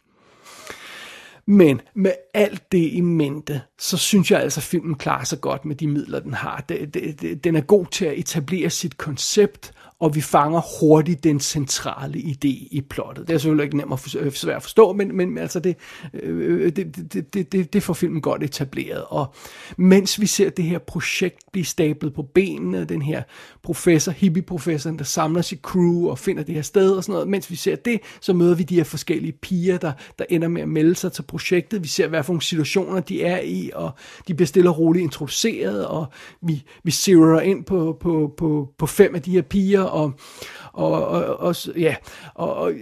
Men 1.46 1.82
med 1.96 2.12
alt 2.34 2.72
det 2.72 2.94
i 2.94 3.02
mente, 3.02 3.62
så 3.80 3.98
synes 3.98 4.32
jeg 4.32 4.40
altså, 4.40 4.60
at 4.60 4.64
filmen 4.64 4.96
klarer 4.96 5.24
sig 5.24 5.42
godt 5.42 5.66
med 5.66 5.76
de 5.76 5.88
midler, 5.88 6.20
den 6.20 6.34
har. 6.34 6.62
Den 7.44 7.56
er 7.56 7.62
god 7.62 7.86
til 7.86 8.06
at 8.06 8.20
etablere 8.20 8.70
sit 8.70 8.98
koncept, 8.98 9.74
og 10.00 10.16
vi 10.16 10.22
fanger 10.22 10.62
hurtigt 10.80 11.24
den 11.24 11.40
centrale 11.40 12.18
idé 12.18 12.68
i 12.72 12.84
plottet. 12.90 13.28
Det 13.28 13.34
er 13.34 13.38
selvfølgelig 13.38 13.64
ikke 13.64 13.78
nemt 13.78 13.94
at 13.94 14.00
for, 14.00 14.30
svært 14.32 14.56
at 14.56 14.62
forstå, 14.62 14.90
øh, 14.92 14.98
men, 14.98 15.16
men 15.16 15.38
altså 15.38 15.60
det, 15.60 15.76
øh, 16.14 16.76
det, 16.76 17.14
det, 17.14 17.34
det, 17.34 17.52
det, 17.52 17.74
det 17.74 17.84
får 17.84 17.94
filmen 17.94 18.22
godt 18.22 18.44
etableret. 18.44 19.04
Og 19.08 19.34
mens 19.78 20.22
vi 20.22 20.26
ser 20.26 20.50
det 20.50 20.66
her 20.66 20.80
projekt 20.80 21.38
blive 21.52 21.66
stablet 21.66 22.14
på 22.14 22.22
benene, 22.22 22.86
den 22.86 23.02
her 23.02 23.24
professor, 23.64 24.12
hippie-professoren, 24.12 24.98
der 24.98 25.04
samler 25.04 25.42
sit 25.42 25.60
crew 25.62 26.10
og 26.10 26.20
finder 26.20 26.44
det 26.44 26.56
her 26.56 26.62
sted 26.62 26.92
og 26.92 27.04
sådan 27.04 27.14
noget, 27.14 27.28
mens 27.28 27.52
vi 27.52 27.56
ser 27.56 27.76
det, 27.76 28.00
så 28.22 28.34
møder 28.34 28.56
vi 28.56 28.64
de 28.64 28.76
her 28.76 28.84
forskellige 28.84 29.32
piger, 29.32 29.78
der, 29.78 29.92
der 30.20 30.26
ender 30.30 30.48
med 30.48 30.62
at 30.62 30.70
melde 30.70 30.96
sig 30.96 31.12
til 31.12 31.22
projektet. 31.22 31.84
Vi 31.84 31.88
ser, 31.88 32.08
hvad 32.08 32.24
for 32.24 32.34
nogle 32.34 32.42
situationer 32.42 33.00
de 33.00 33.24
er 33.24 33.40
i, 33.40 33.72
og 33.74 33.92
de 34.28 34.34
bliver 34.34 34.48
stille 34.48 34.70
og 34.70 34.80
roligt 34.80 35.04
introduceret, 35.04 35.86
og 35.86 36.06
vi, 36.42 36.64
vi 36.84 36.92
zeroer 36.92 37.40
ind 37.40 37.64
på, 37.64 37.98
på, 38.00 38.34
på, 38.38 38.70
på 38.78 38.86
fem 38.86 39.16
af 39.16 39.22
de 39.22 39.32
her 39.32 39.42
piger, 39.42 39.82
og, 39.86 40.14
og, 40.74 41.08
og, 41.08 41.40
og, 41.40 41.56
ja, 41.78 41.96
og, 42.34 42.54
og 42.56 42.74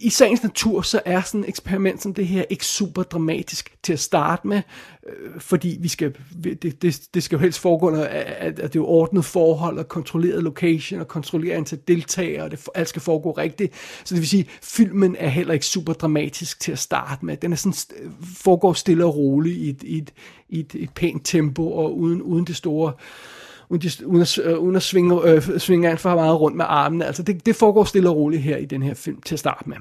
i 0.00 0.10
sagens 0.10 0.42
natur, 0.42 0.82
så 0.82 1.00
er 1.04 1.20
sådan 1.20 1.40
et 1.40 1.48
eksperiment 1.48 2.02
som 2.02 2.14
det 2.14 2.26
her 2.26 2.44
ikke 2.50 2.64
super 2.64 3.02
dramatisk 3.02 3.76
til 3.82 3.92
at 3.92 3.98
starte 3.98 4.48
med, 4.48 4.62
øh, 5.08 5.40
fordi 5.40 5.78
vi 5.80 5.88
skal, 5.88 6.16
det, 6.44 6.82
det, 6.82 7.00
det 7.14 7.22
skal 7.22 7.36
jo 7.36 7.40
helst 7.40 7.58
foregå, 7.58 7.88
at, 7.88 8.06
at, 8.06 8.60
at 8.60 8.72
det 8.72 8.78
er 8.78 8.84
ordnet 8.84 9.24
forhold 9.24 9.78
og 9.78 9.88
kontrolleret 9.88 10.42
location 10.42 11.00
og 11.00 11.08
kontrolleret 11.08 11.56
antal 11.56 11.78
deltagere, 11.88 12.42
og 12.42 12.50
det, 12.50 12.68
alt 12.74 12.88
skal 12.88 13.02
foregå 13.02 13.30
rigtigt. 13.30 13.74
Så 14.04 14.14
det 14.14 14.20
vil 14.20 14.28
sige, 14.28 14.46
filmen 14.62 15.16
er 15.18 15.28
heller 15.28 15.54
ikke 15.54 15.66
super 15.66 15.92
dramatisk 15.92 16.60
til 16.60 16.72
at 16.72 16.78
starte 16.78 17.26
med. 17.26 17.36
Den 17.36 17.52
er 17.52 17.56
sådan, 17.56 17.74
foregår 18.36 18.72
stille 18.72 19.04
og 19.04 19.16
roligt 19.16 19.56
i 19.58 19.68
et, 19.68 19.82
i 19.82 19.98
et, 19.98 20.12
i 20.48 20.60
et, 20.60 20.74
et 20.74 20.90
pænt 20.94 21.26
tempo 21.26 21.72
og 21.72 21.98
uden, 21.98 22.22
uden 22.22 22.44
det 22.44 22.56
store 22.56 22.92
øh, 22.92 23.35
uden, 23.68 23.82
de, 23.82 24.06
uden, 24.06 24.22
at, 24.22 24.38
øh, 24.38 24.58
uden 24.58 24.76
at 24.76 24.82
svinge, 24.82 25.30
øh, 25.30 25.58
svinge 25.58 25.88
alt 25.88 26.00
for 26.00 26.14
meget 26.14 26.40
rundt 26.40 26.56
med 26.56 26.64
armene. 26.68 27.06
Altså 27.06 27.22
det, 27.22 27.46
det 27.46 27.56
foregår 27.56 27.84
stille 27.84 28.08
og 28.08 28.16
roligt 28.16 28.42
her 28.42 28.56
i 28.56 28.64
den 28.64 28.82
her 28.82 28.94
film 28.94 29.22
til 29.22 29.34
at 29.34 29.38
starte 29.38 29.68
med. 29.68 29.76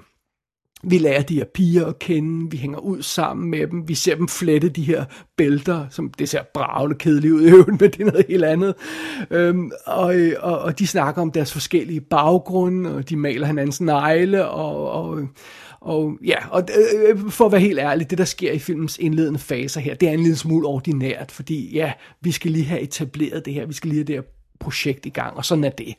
Vi 0.88 0.98
lærer 0.98 1.22
de 1.22 1.36
her 1.36 1.46
piger 1.54 1.86
at 1.86 2.00
kende, 2.00 2.52
vi 2.52 2.58
hænger 2.58 2.80
ud 2.80 3.02
sammen 3.02 3.50
med 3.50 3.68
dem, 3.68 3.88
vi 3.88 3.96
ser 3.96 4.16
dem 4.16 4.28
flette 4.28 4.70
de 4.70 4.84
her 4.84 5.06
bælter, 5.38 5.86
som 5.90 6.10
det 6.10 6.30
ser 6.30 6.42
bravende 6.54 6.96
kedeligt 6.96 7.34
ud 7.34 7.42
i 7.42 7.50
øvrigt, 7.50 7.68
men 7.82 7.92
det 7.92 8.00
er 8.00 8.06
noget 8.06 8.26
helt 8.30 8.44
andet. 8.44 8.74
Øhm, 9.32 9.72
og, 9.86 10.16
og, 10.40 10.60
og 10.60 10.80
de 10.80 10.88
snakker 10.88 11.22
om 11.22 11.32
deres 11.32 11.54
forskellige 11.54 12.02
baggrunde, 12.02 12.96
og 12.96 13.10
de 13.10 13.18
maler 13.18 13.48
hinandens 13.48 13.82
negle, 13.82 14.48
og, 14.48 14.92
og, 14.92 15.28
og 15.86 16.18
ja, 16.26 16.50
og 16.50 16.64
øh, 16.78 17.10
øh, 17.10 17.32
for 17.32 17.46
at 17.46 17.52
være 17.52 17.62
helt 17.62 17.80
ærlig, 17.80 18.10
det 18.10 18.18
der 18.18 18.26
sker 18.26 18.52
i 18.52 18.60
filmens 18.60 18.98
indledende 18.98 19.40
faser 19.40 19.82
her, 19.82 19.96
det 19.96 20.10
er 20.10 20.14
en 20.14 20.20
lille 20.20 20.36
smule 20.36 20.68
ordinært, 20.68 21.32
fordi 21.32 21.76
ja, 21.76 21.94
vi 22.22 22.32
skal 22.32 22.52
lige 22.52 22.66
have 22.66 22.82
etableret 22.82 23.46
det 23.46 23.54
her, 23.54 23.66
vi 23.66 23.74
skal 23.74 23.90
lige 23.90 24.00
have 24.00 24.08
det 24.08 24.16
her 24.16 24.24
projekt 24.60 25.06
i 25.06 25.10
gang, 25.10 25.38
og 25.38 25.46
sådan 25.46 25.64
er 25.64 25.70
det. 25.70 25.96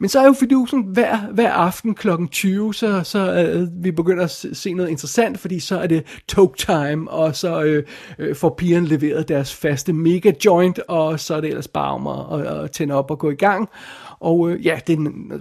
Men 0.00 0.08
så 0.08 0.20
er 0.20 0.26
jo 0.26 0.32
fidusen 0.32 0.82
hver, 0.82 1.18
hver 1.18 1.52
aften 1.52 1.94
kl. 1.94 2.08
20, 2.30 2.74
så, 2.74 3.02
så 3.02 3.32
øh, 3.32 3.84
vi 3.84 3.90
begynder 3.90 4.24
at 4.24 4.46
se 4.52 4.72
noget 4.72 4.90
interessant, 4.90 5.38
fordi 5.38 5.60
så 5.60 5.78
er 5.78 5.86
det 5.86 6.04
talk 6.28 6.56
time, 6.56 7.10
og 7.10 7.36
så 7.36 7.62
øh, 7.62 7.84
øh, 8.18 8.36
får 8.36 8.54
pigerne 8.58 8.86
leveret 8.86 9.28
deres 9.28 9.54
faste 9.54 9.92
mega 9.92 10.32
joint, 10.44 10.78
og 10.88 11.20
så 11.20 11.34
er 11.34 11.40
det 11.40 11.48
ellers 11.48 11.68
bare 11.68 11.92
om 11.92 12.06
at, 12.06 12.46
at, 12.46 12.64
at 12.64 12.70
tænde 12.70 12.94
op 12.94 13.10
og 13.10 13.18
gå 13.18 13.30
i 13.30 13.34
gang. 13.34 13.68
Og 14.20 14.50
øh, 14.50 14.66
ja, 14.66 14.80
det 14.86 14.98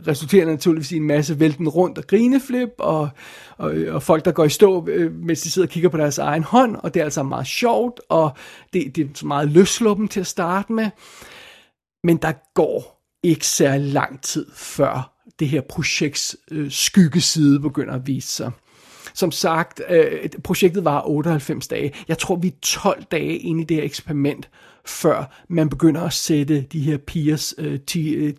resulterer 0.08 0.46
naturligvis 0.46 0.92
i 0.92 0.98
en 0.98 1.08
masse 1.08 1.40
vælten 1.40 1.70
rundt 1.70 1.98
og 1.98 2.08
grineflip, 2.08 2.70
og, 2.78 3.10
og, 3.58 3.74
øh, 3.74 3.96
og 3.96 4.04
folk, 4.04 4.26
der 4.26 4.32
går 4.32 4.46
i 4.46 4.50
stå, 4.50 4.88
øh, 4.88 5.14
mens 5.14 5.42
de 5.42 5.52
sidder 5.52 5.68
og 5.68 5.72
kigger 5.72 5.90
på 5.90 5.98
deres 5.98 6.18
egen 6.18 6.44
hånd, 6.44 6.76
og 6.76 6.94
det 6.94 7.00
er 7.00 7.04
altså 7.04 7.24
meget 7.24 7.48
sjovt, 7.48 8.02
og 8.10 8.32
det, 8.74 8.96
det 8.96 9.04
er 9.04 9.26
meget 9.26 9.52
løsluppen 9.52 10.08
til 10.08 10.20
at 10.20 10.28
starte 10.28 10.74
med. 10.74 10.90
Men 12.04 12.18
der 12.18 12.32
går 12.54 12.95
ikke 13.26 13.48
særlig 13.48 13.94
lang 13.94 14.22
tid 14.22 14.46
før 14.56 15.12
det 15.40 15.50
her 15.50 15.62
projekts 15.62 16.38
øh, 16.52 16.72
skyggeside 16.72 17.60
begynder 17.60 17.94
at 17.94 18.08
vise 18.08 18.28
sig. 18.28 18.52
Som 19.14 19.32
sagt, 19.32 19.82
øh, 19.90 20.30
projektet 20.44 20.86
var 20.86 21.08
98 21.08 21.68
dage. 21.68 21.94
Jeg 22.08 22.18
tror, 22.18 22.36
vi 22.36 22.48
er 22.48 22.52
12 22.62 23.04
dage 23.04 23.38
inde 23.38 23.62
i 23.62 23.66
det 23.66 23.78
her 23.78 23.84
eksperiment, 23.84 24.50
før 24.86 25.44
man 25.50 25.70
begynder 25.70 26.02
at 26.02 26.14
sætte 26.14 26.62
de 26.62 26.80
her 26.80 26.98
pigers 26.98 27.54
øh, 27.58 27.80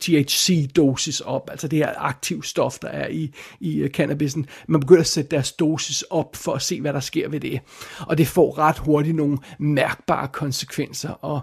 THC-dosis 0.00 1.20
øh, 1.20 1.26
op, 1.26 1.50
altså 1.50 1.68
det 1.68 1.78
her 1.78 1.92
aktiv 1.96 2.42
stof, 2.42 2.78
der 2.78 2.88
er 2.88 3.08
i, 3.08 3.34
i 3.60 3.78
øh, 3.78 3.84
uh, 3.84 3.90
cannabisen. 3.90 4.46
Man 4.68 4.80
begynder 4.80 5.00
at 5.00 5.06
sætte 5.06 5.30
deres 5.30 5.52
dosis 5.52 6.02
op 6.02 6.36
for 6.36 6.52
at 6.52 6.62
se, 6.62 6.80
hvad 6.80 6.92
der 6.92 7.00
sker 7.00 7.28
ved 7.28 7.40
det. 7.40 7.60
Og 8.00 8.18
det 8.18 8.28
får 8.28 8.58
ret 8.58 8.78
hurtigt 8.78 9.16
nogle 9.16 9.38
mærkbare 9.58 10.28
konsekvenser. 10.28 11.10
Og, 11.10 11.40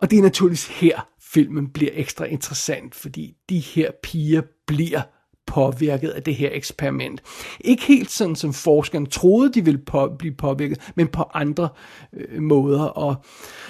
og 0.00 0.10
det 0.10 0.18
er 0.18 0.22
naturligvis 0.22 0.66
her, 0.66 1.06
filmen 1.32 1.68
bliver 1.68 1.90
ekstra 1.94 2.24
interessant, 2.24 2.94
fordi 2.94 3.34
de 3.48 3.58
her 3.58 3.90
piger 4.02 4.42
bliver 4.66 5.02
påvirket 5.46 6.08
af 6.08 6.22
det 6.22 6.34
her 6.34 6.48
eksperiment. 6.52 7.22
Ikke 7.60 7.82
helt 7.82 8.10
sådan, 8.10 8.36
som 8.36 8.52
forskerne 8.52 9.06
troede, 9.06 9.52
de 9.52 9.64
ville 9.64 9.80
på, 9.86 10.16
blive 10.18 10.34
påvirket, 10.34 10.92
men 10.94 11.08
på 11.08 11.22
andre 11.34 11.68
øh, 12.12 12.42
måder. 12.42 12.82
Og, 12.82 13.16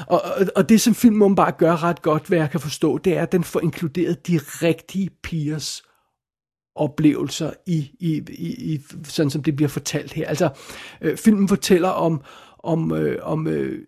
og, 0.07 0.21
og 0.57 0.69
det, 0.69 0.81
som 0.81 0.95
filmen 0.95 1.35
bare 1.35 1.53
gør 1.53 1.83
ret 1.83 2.03
godt, 2.03 2.27
hvad 2.27 2.38
jeg 2.38 2.51
kan 2.51 2.61
forstå, 2.61 2.99
det 2.99 3.16
er, 3.16 3.23
at 3.23 3.33
den 3.33 3.45
får 3.45 3.61
inkluderet 3.61 4.27
de 4.27 4.38
rigtige 4.38 5.11
pigers 5.23 5.83
oplevelser 6.75 7.51
i, 7.66 7.90
i, 8.01 8.23
i, 8.29 8.75
i 8.75 8.81
sådan 9.05 9.31
som 9.31 9.42
det 9.42 9.57
bliver 9.57 9.69
fortalt 9.69 10.12
her. 10.12 10.29
Altså, 10.29 10.51
øh, 11.01 11.16
filmen 11.16 11.49
fortæller 11.49 11.88
om, 11.88 12.21
om, 12.59 12.92
øh, 12.92 13.19
om 13.23 13.47
øh, 13.47 13.79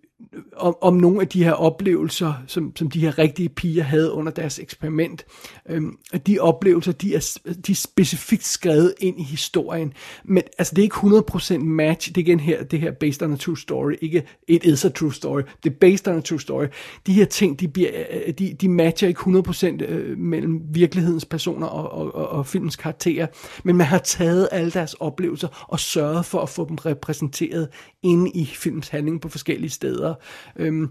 om, 0.57 0.77
om 0.81 0.95
nogle 0.95 1.21
af 1.21 1.29
de 1.29 1.45
her 1.45 1.53
oplevelser, 1.53 2.33
som, 2.47 2.77
som 2.77 2.91
de 2.91 3.01
her 3.01 3.19
rigtige 3.19 3.49
piger 3.49 3.83
havde 3.83 4.13
under 4.13 4.33
deres 4.33 4.59
eksperiment. 4.59 5.25
Øhm, 5.69 5.99
de 6.27 6.39
oplevelser, 6.41 6.93
de 6.93 7.15
er, 7.15 7.39
de 7.67 7.73
er 7.73 7.77
specifikt 7.77 8.45
skrevet 8.45 8.95
ind 9.01 9.21
i 9.21 9.23
historien. 9.23 9.93
Men 10.25 10.43
altså, 10.59 10.75
det 10.75 10.83
er 10.83 10.85
ikke 10.85 11.59
100% 11.59 11.59
match. 11.59 12.09
Det 12.09 12.17
er 12.17 12.21
igen 12.21 12.41
her, 12.41 12.65
det 12.65 12.81
her 12.81 12.91
based 12.91 13.23
on 13.23 13.33
a 13.33 13.37
true 13.37 13.59
story. 13.59 13.93
Ikke 14.01 14.23
it 14.49 14.65
is 14.65 14.85
a 14.85 14.89
true 14.89 15.15
story. 15.15 15.43
Det 15.65 15.71
er 15.73 15.77
based 15.81 16.09
on 16.09 16.17
a 16.17 16.21
true 16.21 16.41
story. 16.41 16.67
De 17.07 17.13
her 17.13 17.25
ting, 17.25 17.61
de, 17.61 17.69
bliver, 17.69 17.91
øh, 18.27 18.35
de, 18.35 18.55
de 18.61 18.69
matcher 18.69 19.09
ikke 19.09 19.21
100% 19.21 19.83
øh, 19.85 20.19
mellem 20.19 20.61
virkelighedens 20.71 21.25
personer 21.25 21.67
og, 21.67 21.93
og, 21.93 22.15
og, 22.15 22.29
og 22.29 22.47
filmens 22.47 22.77
karakterer. 22.77 23.27
Men 23.65 23.77
man 23.77 23.87
har 23.87 23.99
taget 23.99 24.49
alle 24.53 24.71
deres 24.71 24.95
oplevelser 24.95 25.67
og 25.69 25.81
sørget 25.81 26.27
for 26.27 26.41
at 26.41 26.49
få 26.49 26.69
dem 26.69 26.77
repræsenteret 26.77 27.69
inde 28.03 28.31
i 28.31 28.45
filmens 28.45 28.89
handling 28.89 29.21
på 29.21 29.29
forskellige 29.29 29.71
steder. 29.71 30.08
Øhm, 30.57 30.89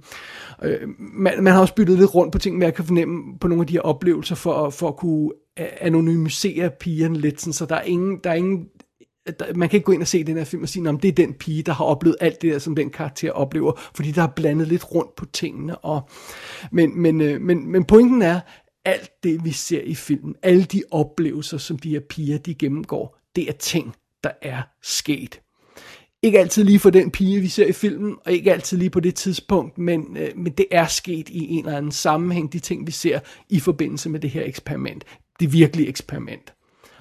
øh, 0.63 0.89
man, 0.97 1.43
man 1.43 1.53
har 1.53 1.62
også 1.62 1.75
byttet 1.75 1.97
lidt 1.97 2.15
rundt 2.15 2.32
på 2.32 2.39
ting, 2.39 2.58
men 2.58 2.63
jeg 2.63 2.73
kan 2.73 2.86
fornemme 2.86 3.39
på 3.39 3.47
nogle 3.47 3.62
af 3.62 3.67
de 3.67 3.73
her 3.73 3.82
oplevelser 3.82 4.36
for, 4.36 4.69
for 4.69 4.88
at 4.88 4.97
kunne 4.97 5.32
anonymisere 5.58 6.69
pigerne 6.80 7.19
lidt, 7.19 7.41
sådan, 7.41 7.53
så 7.53 7.65
der 7.65 7.75
er 7.75 7.82
ingen, 7.82 8.19
der 8.23 8.30
er 8.30 8.36
ingen 8.36 8.67
man 9.56 9.69
kan 9.69 9.77
ikke 9.77 9.86
gå 9.86 9.91
ind 9.91 10.01
og 10.01 10.08
se 10.08 10.23
den 10.23 10.38
her 10.38 10.43
film 10.43 10.63
og 10.63 10.69
sige, 10.69 10.89
om 10.89 10.99
det 10.99 11.08
er 11.08 11.12
den 11.12 11.34
pige, 11.34 11.63
der 11.63 11.73
har 11.73 11.86
oplevet 11.86 12.17
alt 12.19 12.41
det 12.41 12.53
der, 12.53 12.60
som 12.60 12.75
den 12.75 12.89
karakter 12.89 13.32
oplever, 13.32 13.71
fordi 13.95 14.12
der 14.12 14.23
er 14.23 14.27
blandet 14.36 14.67
lidt 14.67 14.91
rundt 14.95 15.15
på 15.15 15.25
tingene. 15.25 15.77
Og, 15.77 16.10
men, 16.71 17.01
men, 17.01 17.21
øh, 17.21 17.41
men, 17.41 17.71
men 17.71 17.86
pointen 17.86 18.21
er, 18.21 18.39
alt 18.86 19.23
det 19.23 19.45
vi 19.45 19.51
ser 19.51 19.82
i 19.82 19.95
filmen, 19.95 20.36
alle 20.43 20.63
de 20.63 20.84
oplevelser, 20.91 21.58
som 21.58 21.80
de 21.80 21.89
her 21.89 21.99
piger, 22.10 22.38
de 22.38 22.56
gennemgår, 22.56 23.17
det 23.36 23.49
er 23.49 23.53
ting, 23.53 23.95
der 24.23 24.32
er 24.41 24.62
sket. 24.82 25.41
Ikke 26.23 26.39
altid 26.39 26.63
lige 26.63 26.80
for 26.80 26.89
den 26.89 27.12
pige, 27.12 27.41
vi 27.41 27.47
ser 27.47 27.65
i 27.65 27.71
filmen, 27.71 28.15
og 28.25 28.32
ikke 28.32 28.53
altid 28.53 28.77
lige 28.77 28.89
på 28.89 28.99
det 28.99 29.15
tidspunkt, 29.15 29.77
men, 29.77 30.17
øh, 30.17 30.30
men 30.36 30.53
det 30.53 30.65
er 30.71 30.88
sket 30.88 31.30
i 31.30 31.47
en 31.47 31.65
eller 31.65 31.77
anden 31.77 31.91
sammenhæng, 31.91 32.53
de 32.53 32.60
ting, 32.60 32.88
vi 32.88 32.91
ser 32.91 33.19
i 33.49 33.60
forbindelse 33.60 34.10
med 34.10 34.19
det 34.19 34.30
her 34.30 34.43
eksperiment. 34.45 35.03
Det 35.39 35.53
virkelige 35.53 35.89
eksperiment. 35.89 36.53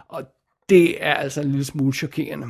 Og 0.08 0.24
det 0.68 1.04
er 1.04 1.14
altså 1.14 1.40
en 1.40 1.50
lille 1.50 1.64
smule 1.64 1.92
chokerende. 1.92 2.46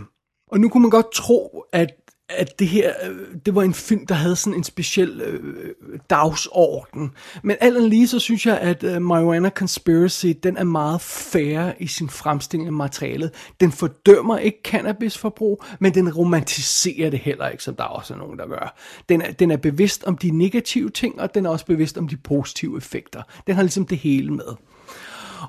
Og 0.48 0.61
nu 0.61 0.68
kunne 0.68 0.83
man 0.83 0.90
godt 0.90 1.12
tro, 1.12 1.64
at 1.72 1.90
at 2.29 2.59
det 2.59 2.69
her, 2.69 2.93
øh, 3.09 3.17
det 3.47 3.55
var 3.55 3.62
en 3.62 3.75
film, 3.75 4.07
der 4.07 4.15
havde 4.15 4.37
sådan 4.37 4.55
en 4.55 4.65
speciel 4.65 5.21
øh, 5.21 5.65
dagsorden. 6.11 7.12
Men 7.43 7.57
alt 7.61 7.89
lige 7.89 8.09
så 8.09 8.19
synes 8.19 8.47
jeg, 8.47 8.59
at 8.59 8.85
øh, 8.85 9.03
Marijuana 9.03 9.51
Conspiracy, 9.51 10.27
den 10.43 10.57
er 10.57 10.65
meget 10.65 11.01
fair 11.01 11.73
i 11.79 11.87
sin 11.87 12.09
fremstilling 12.09 12.67
af 12.67 12.73
materialet. 12.73 13.31
Den 13.61 13.73
fordømmer 13.73 14.39
ikke 14.39 14.59
cannabisforbrug, 14.65 15.65
men 15.79 15.95
den 15.95 16.15
romantiserer 16.15 17.11
det 17.11 17.19
heller 17.19 17.49
ikke, 17.49 17.62
som 17.62 17.77
der 17.77 17.85
også 17.85 18.15
er 18.15 18.19
nogen, 18.19 18.39
der 18.39 18.47
gør. 18.47 18.77
Den 19.09 19.23
er, 19.23 19.33
den 19.33 19.51
er 19.51 19.57
bevidst 19.57 20.05
om 20.05 20.19
de 20.19 20.31
negative 20.31 20.91
ting, 20.91 21.21
og 21.21 21.35
den 21.35 21.47
er 21.47 21.51
også 21.51 21.67
bevidst 21.67 21.99
om 21.99 22.09
de 22.09 22.17
positive 22.17 22.77
effekter. 22.77 23.23
Den 23.47 23.55
har 23.55 23.62
ligesom 23.62 23.87
det 23.87 23.99
hele 23.99 24.31
med. 24.31 24.57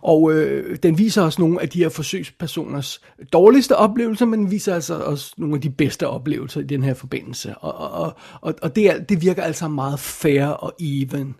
Og 0.02 0.34
øh, 0.34 0.78
den 0.84 0.98
viser 0.98 1.22
os 1.22 1.40
nogle 1.40 1.62
af 1.62 1.70
de 1.70 1.80
her 1.80 1.90
forsøgspersoners 1.90 3.02
dårligste 3.34 3.76
oplevelser, 3.76 4.26
men 4.26 4.40
den 4.40 4.52
viser 4.52 4.76
altså 4.76 4.96
også 4.96 5.34
nogle 5.38 5.56
af 5.56 5.62
de 5.62 5.70
bedste 5.70 6.08
oplevelser 6.08 6.62
i 6.62 6.64
den 6.64 6.84
her 6.84 6.94
forbindelse. 6.94 7.58
Og, 7.58 7.92
og, 8.04 8.14
og, 8.42 8.56
og 8.62 8.76
det, 8.76 8.90
er, 8.90 9.04
det 9.04 9.22
virker 9.22 9.44
altså 9.44 9.68
meget 9.68 10.00
fair 10.00 10.46
og 10.46 10.74
even. 10.80 11.36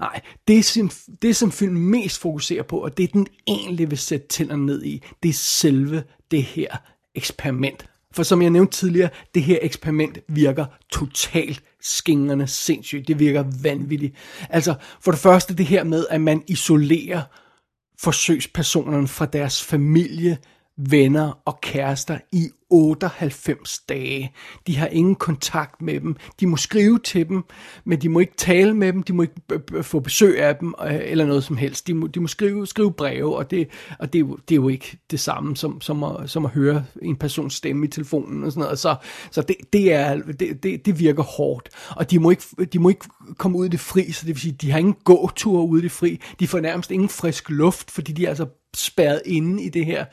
Nej, 0.00 0.20
det, 0.48 0.64
som, 0.64 0.90
det 1.22 1.36
som 1.36 1.52
filmen 1.52 1.90
mest 1.90 2.20
fokuserer 2.20 2.62
på, 2.62 2.78
og 2.78 2.96
det 2.96 3.12
den 3.12 3.26
egentlig 3.46 3.90
vil 3.90 3.98
sætte 3.98 4.26
tænderne 4.28 4.66
ned 4.66 4.84
i, 4.84 5.02
det 5.22 5.28
er 5.28 5.32
selve 5.32 6.02
det 6.30 6.42
her 6.42 6.76
eksperiment. 7.14 7.86
For 8.12 8.22
som 8.22 8.42
jeg 8.42 8.50
nævnte 8.50 8.76
tidligere, 8.76 9.08
det 9.34 9.42
her 9.42 9.58
eksperiment 9.62 10.18
virker 10.28 10.64
totalt 10.92 11.62
skingerne 11.80 12.46
sindssygt. 12.46 13.08
Det 13.08 13.18
virker 13.18 13.44
vanvittigt. 13.62 14.14
Altså, 14.50 14.74
for 15.00 15.10
det 15.10 15.20
første 15.20 15.56
det 15.56 15.66
her 15.66 15.84
med, 15.84 16.06
at 16.10 16.20
man 16.20 16.42
isolerer 16.46 17.22
forsøgspersonerne 17.98 19.08
fra 19.08 19.26
deres 19.26 19.62
familie, 19.62 20.38
venner 20.76 21.42
og 21.44 21.60
kærester 21.60 22.18
i 22.32 22.50
98 22.70 23.78
dage. 23.78 24.32
De 24.66 24.76
har 24.76 24.86
ingen 24.86 25.14
kontakt 25.14 25.82
med 25.82 26.00
dem. 26.00 26.16
De 26.40 26.46
må 26.46 26.56
skrive 26.56 26.98
til 26.98 27.28
dem, 27.28 27.44
men 27.84 28.02
de 28.02 28.08
må 28.08 28.20
ikke 28.20 28.36
tale 28.36 28.74
med 28.74 28.92
dem, 28.92 29.02
de 29.02 29.12
må 29.12 29.22
ikke 29.22 29.82
få 29.82 30.00
besøg 30.00 30.42
af 30.42 30.56
dem, 30.56 30.74
øh, 30.86 30.98
eller 31.02 31.26
noget 31.26 31.44
som 31.44 31.56
helst. 31.56 31.86
De 31.86 31.94
må, 31.94 32.06
de 32.06 32.20
må 32.20 32.26
skrive, 32.26 32.66
skrive 32.66 32.92
breve, 32.92 33.36
og, 33.36 33.50
det, 33.50 33.68
og 33.98 34.12
det, 34.12 34.18
er 34.18 34.20
jo, 34.20 34.36
det 34.48 34.54
er 34.54 34.56
jo 34.56 34.68
ikke 34.68 34.98
det 35.10 35.20
samme 35.20 35.56
som, 35.56 35.80
som, 35.80 36.04
at, 36.04 36.30
som 36.30 36.44
at 36.44 36.50
høre 36.50 36.84
en 37.02 37.16
persons 37.16 37.54
stemme 37.54 37.86
i 37.86 37.88
telefonen 37.88 38.44
og 38.44 38.52
sådan 38.52 38.62
noget. 38.62 38.78
Så, 38.78 38.96
så 39.30 39.42
det, 39.42 39.56
det, 39.72 39.92
er, 39.92 40.16
det, 40.16 40.62
det, 40.62 40.86
det 40.86 40.98
virker 40.98 41.22
hårdt. 41.22 41.68
Og 41.90 42.10
de 42.10 42.18
må, 42.18 42.30
ikke, 42.30 42.44
de 42.72 42.78
må 42.78 42.88
ikke 42.88 43.08
komme 43.38 43.58
ud 43.58 43.66
i 43.66 43.68
det 43.68 43.80
fri, 43.80 44.12
så 44.12 44.26
det 44.26 44.34
vil 44.34 44.40
sige, 44.40 44.52
de 44.52 44.70
har 44.70 44.78
ingen 44.78 44.96
gåture 45.04 45.66
ude 45.66 45.80
i 45.80 45.82
det 45.82 45.92
fri. 45.92 46.20
De 46.40 46.48
får 46.48 46.60
nærmest 46.60 46.90
ingen 46.90 47.08
frisk 47.08 47.50
luft, 47.50 47.90
fordi 47.90 48.12
de 48.12 48.24
er 48.24 48.28
altså 48.28 48.46
spærret 48.78 49.22
inde 49.24 49.62
i 49.62 49.68
det 49.68 49.86
her 49.86 50.04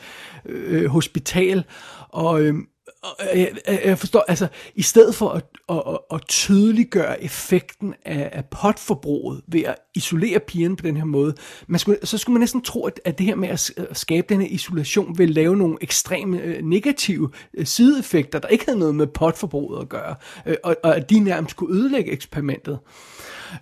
øh, 0.45 0.85
hospital. 0.85 1.63
Og, 2.09 2.41
øh, 2.41 2.55
og 3.03 3.15
jeg, 3.35 3.51
jeg 3.85 3.99
forstår, 3.99 4.25
altså 4.27 4.47
i 4.75 4.81
stedet 4.81 5.15
for 5.15 5.29
at, 5.29 5.43
at, 5.69 5.97
at 6.13 6.21
tydeliggøre 6.27 7.23
effekten 7.23 7.93
af, 8.05 8.29
af 8.33 8.45
potforbruget 8.45 9.41
ved 9.47 9.63
at 9.63 9.75
isolere 9.95 10.39
pigen 10.39 10.75
på 10.75 10.83
den 10.87 10.97
her 10.97 11.05
måde, 11.05 11.35
man 11.67 11.79
skulle, 11.79 11.97
så 12.03 12.17
skulle 12.17 12.33
man 12.33 12.39
næsten 12.39 12.61
tro, 12.61 12.85
at, 12.85 12.99
at 13.05 13.17
det 13.17 13.25
her 13.25 13.35
med 13.35 13.49
at 13.49 13.71
skabe 13.93 14.27
den 14.29 14.41
her 14.41 14.47
isolation 14.47 15.17
vil 15.17 15.29
lave 15.29 15.57
nogle 15.57 15.77
ekstreme 15.81 16.41
øh, 16.41 16.63
negative 16.63 17.29
øh, 17.53 17.65
sideeffekter, 17.65 18.39
der 18.39 18.47
ikke 18.47 18.65
havde 18.65 18.79
noget 18.79 18.95
med 18.95 19.07
potforbruget 19.07 19.81
at 19.81 19.89
gøre, 19.89 20.15
øh, 20.45 20.55
og, 20.63 20.75
og 20.83 20.95
at 20.95 21.09
de 21.09 21.19
nærmest 21.19 21.51
skulle 21.51 21.75
ødelægge 21.75 22.11
eksperimentet. 22.11 22.79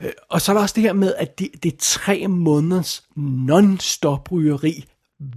Øh, 0.02 0.12
og 0.30 0.42
så 0.42 0.52
er 0.52 0.54
der 0.54 0.62
også 0.62 0.76
det 0.76 0.84
her 0.84 0.94
med, 0.94 1.14
at 1.18 1.40
det, 1.40 1.50
det 1.64 1.74
er 1.74 1.78
tre 1.80 2.28
måneders 2.28 3.04
non-stop 3.18 4.32
rygeri 4.32 4.86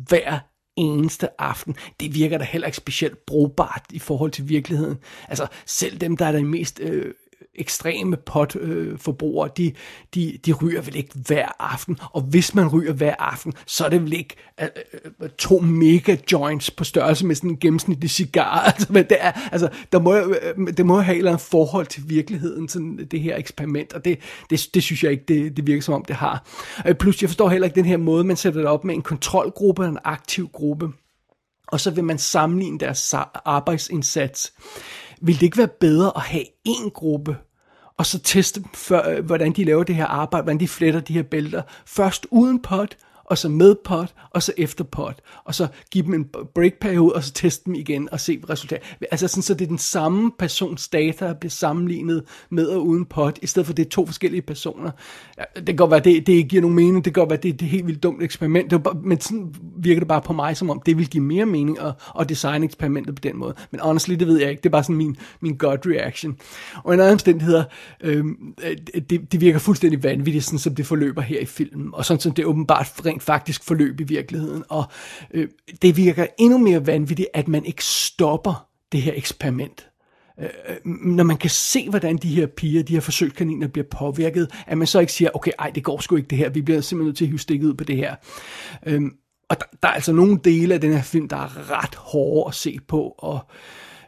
hver 0.09 0.39
eneste 0.77 1.41
aften. 1.41 1.77
Det 2.01 2.15
virker 2.15 2.39
da 2.39 2.45
heller 2.45 2.67
ikke 2.67 2.77
specielt 2.77 3.27
brugbart 3.27 3.85
i 3.93 3.99
forhold 3.99 4.31
til 4.31 4.49
virkeligheden. 4.49 4.99
Altså 5.29 5.47
selv 5.67 5.99
dem, 5.99 6.17
der 6.17 6.27
er 6.27 6.33
de 6.33 6.45
mest 6.45 6.81
øh, 6.81 7.15
ekstreme 7.55 8.17
potforbrugere, 8.17 9.51
de, 9.57 9.73
de, 10.15 10.39
de 10.47 10.53
ryger 10.53 10.83
vel 10.83 10.97
ikke 10.97 11.11
hver 11.27 11.49
aften, 11.59 11.99
og 12.13 12.21
hvis 12.21 12.55
man 12.55 12.69
ryger 12.69 12.93
hver 12.93 13.15
aften, 13.19 13.53
så 13.67 13.85
er 13.85 13.89
det 13.89 14.03
vel 14.03 14.13
ikke 14.13 14.37
øh, 14.61 14.69
øh, 15.23 15.31
to 15.39 15.59
mega 15.59 16.17
joints 16.33 16.71
på 16.71 16.85
størrelse 16.85 17.27
med 17.27 17.35
sådan 17.35 17.51
en 17.51 17.59
gennemsnitlig 17.59 18.11
cigar, 18.11 18.61
altså, 18.71 18.93
men 18.93 19.05
det 19.05 19.17
er, 19.21 19.33
altså, 19.53 19.69
der 19.93 20.01
må, 20.01 20.17
øh, 20.17 20.77
det 20.77 20.87
må 20.87 21.01
have 21.01 21.15
et 21.15 21.19
eller 21.19 21.31
andet 21.31 21.47
forhold 21.47 21.87
til 21.87 22.03
virkeligheden, 22.07 22.69
sådan 22.69 23.09
det 23.11 23.21
her 23.21 23.37
eksperiment, 23.37 23.93
og 23.93 24.05
det, 24.05 24.19
det, 24.51 24.69
det 24.75 24.83
synes 24.83 25.05
jeg 25.05 25.13
ikke, 25.13 25.25
det, 25.29 25.57
det 25.57 25.67
virker 25.67 25.83
som 25.83 25.95
om 25.95 26.05
det 26.05 26.17
har. 26.17 26.47
Øh, 26.87 26.95
plus, 26.95 27.23
jeg 27.23 27.31
forstår 27.31 27.49
heller 27.49 27.65
ikke 27.67 27.77
den 27.77 27.85
her 27.85 27.97
måde, 27.97 28.25
man 28.25 28.37
sætter 28.37 28.61
det 28.61 28.69
op 28.69 28.85
med 28.85 28.95
en 28.95 29.03
kontrolgruppe 29.03 29.83
og 29.83 29.89
en 29.89 29.99
aktiv 30.05 30.49
gruppe, 30.53 30.89
og 31.69 31.81
så 31.81 31.91
vil 31.91 32.05
man 32.05 32.19
sammenligne 32.19 32.79
deres 32.79 33.15
arbejdsindsats 33.45 34.53
vil 35.21 35.35
det 35.35 35.43
ikke 35.43 35.59
være 35.59 35.69
bedre 35.69 36.13
at 36.17 36.23
have 36.23 36.45
en 36.65 36.91
gruppe, 36.91 37.37
og 37.99 38.07
så 38.07 38.19
teste, 38.19 38.65
øh, 39.09 39.25
hvordan 39.25 39.53
de 39.53 39.65
laver 39.65 39.85
det 39.85 39.95
her 39.95 40.07
arbejde, 40.07 40.43
hvordan 40.43 40.61
de 40.61 40.69
fletter 40.69 41.01
de 41.01 41.13
her 41.13 41.23
bælter, 41.23 41.63
først 41.87 42.27
uden 42.31 42.63
pot, 42.63 42.97
og 43.25 43.39
så 43.39 43.49
med 43.49 43.75
pot, 43.85 44.15
og 44.31 44.43
så 44.43 44.53
efter 44.57 44.85
pot, 44.85 45.21
og 45.45 45.55
så 45.55 45.67
give 45.91 46.05
dem 46.05 46.15
en 46.15 46.27
break-periode, 46.55 47.13
og 47.15 47.25
så 47.25 47.33
teste 47.33 47.65
dem 47.65 47.75
igen 47.75 48.09
og 48.13 48.21
se 48.21 48.41
resultatet. 48.51 48.87
Altså 49.11 49.29
sådan, 49.29 49.43
så 49.43 49.55
det 49.55 49.65
er 49.65 49.69
den 49.69 49.79
samme 49.79 50.33
persons 50.39 50.89
data, 50.89 51.27
der 51.27 51.35
bliver 51.35 51.51
sammenlignet 51.51 52.25
med 52.51 52.67
og 52.67 52.87
uden 52.87 53.05
pot, 53.05 53.39
i 53.43 53.47
stedet 53.47 53.67
for 53.67 53.73
det 53.75 53.87
er 53.87 53.91
to 53.91 54.07
forskellige 54.07 54.43
personer. 54.43 54.91
Ja, 55.39 55.43
det 55.57 55.67
kan 55.67 55.77
godt 55.77 55.91
være, 55.91 56.01
det, 56.01 56.27
det 56.27 56.33
ikke 56.33 56.49
giver 56.49 56.63
nogen 56.63 56.77
mening, 56.77 57.05
det 57.05 57.15
kan 57.15 57.21
godt 57.21 57.31
være, 57.31 57.41
det, 57.43 57.61
det 57.61 57.63
er 57.63 57.67
et 57.67 57.71
helt 57.71 57.87
vildt 57.87 58.03
dumt 58.03 58.23
eksperiment, 58.23 58.71
det 58.71 58.83
bare, 58.83 58.97
men 59.05 59.21
sådan 59.21 59.55
virker 59.77 60.01
det 60.01 60.09
bare 60.09 60.23
på 60.23 60.33
mig, 60.33 60.57
som 60.57 60.71
om 60.71 60.83
det 60.87 60.99
vil 60.99 61.09
give 61.09 61.23
mere 61.23 61.47
mening 61.47 61.81
at, 61.81 61.93
at 62.21 62.29
designe 62.29 62.65
eksperimentet 62.65 63.15
på 63.15 63.21
den 63.21 63.37
måde. 63.37 63.55
Men 63.71 63.81
honestly, 63.81 64.15
det 64.15 64.27
ved 64.27 64.41
jeg 64.41 64.51
ikke, 64.51 64.61
det 64.61 64.69
er 64.69 64.71
bare 64.71 64.83
sådan 64.83 64.97
min, 64.97 65.17
min 65.41 65.57
gut 65.57 65.87
reaction. 65.87 66.37
Og 66.85 66.95
en 66.95 67.01
anden 67.01 67.13
omstændighed, 67.13 67.65
øh, 68.01 68.25
det, 69.11 69.33
det 69.33 69.41
virker 69.41 69.59
fuldstændig 69.59 70.03
vanvittigt, 70.03 70.45
sådan 70.45 70.59
som 70.59 70.75
det 70.75 70.87
forløber 70.87 71.23
her 71.23 71.41
i 71.41 71.45
filmen, 71.45 71.91
og 71.93 72.05
sådan 72.05 72.21
som 72.21 72.33
det 72.33 72.45
åbenbart 72.45 72.87
rent 73.15 73.23
faktisk 73.23 73.65
forløb 73.65 74.01
i 74.01 74.05
virkeligheden. 74.05 74.65
Og 74.69 74.85
øh, 75.31 75.49
det 75.83 75.97
virker 75.97 76.27
endnu 76.39 76.59
mere 76.59 76.87
vanvittigt, 76.87 77.29
at 77.35 77.49
man 77.49 77.65
ikke 77.65 77.85
stopper 77.85 78.69
det 78.93 79.03
her 79.03 79.13
eksperiment. 79.17 79.89
Øh, 80.41 80.49
øh, 80.69 80.77
når 81.05 81.25
man 81.25 81.37
kan 81.37 81.51
se, 81.51 81.91
hvordan 81.91 82.17
de 82.17 82.29
her 82.29 82.47
piger, 82.47 82.83
de 82.83 82.93
her 82.93 83.01
forsøgskaniner 83.01 83.69
bliver 83.69 83.87
påvirket, 83.91 84.51
at 84.67 84.79
man 84.79 84.87
så 84.87 85.01
ikke 85.01 85.13
siger, 85.13 85.31
okay, 85.35 85.53
ej, 85.59 85.71
det 85.71 85.85
går 85.85 86.01
sgu 86.01 86.17
ikke 86.17 86.29
det 86.29 86.39
her, 86.39 86.49
vi 86.49 86.63
bliver 86.63 86.81
simpelthen 86.81 87.09
nødt 87.09 87.17
til 87.17 87.25
at 87.25 87.29
hive 87.29 87.39
stikket 87.39 87.67
ud 87.69 87.75
på 87.75 87.85
det 87.85 87.97
her. 87.97 88.15
Øh, 88.87 89.03
og 89.49 89.61
der, 89.61 89.67
der 89.83 89.89
er 89.89 89.93
altså 89.93 90.13
nogle 90.13 90.41
dele 90.45 90.75
af 90.75 90.81
den 90.81 90.93
her 90.93 91.03
film, 91.03 91.29
der 91.29 91.37
er 91.37 91.83
ret 91.83 91.95
hårde 91.95 92.49
at 92.49 92.55
se 92.55 92.79
på, 92.89 93.15
og, 93.19 93.39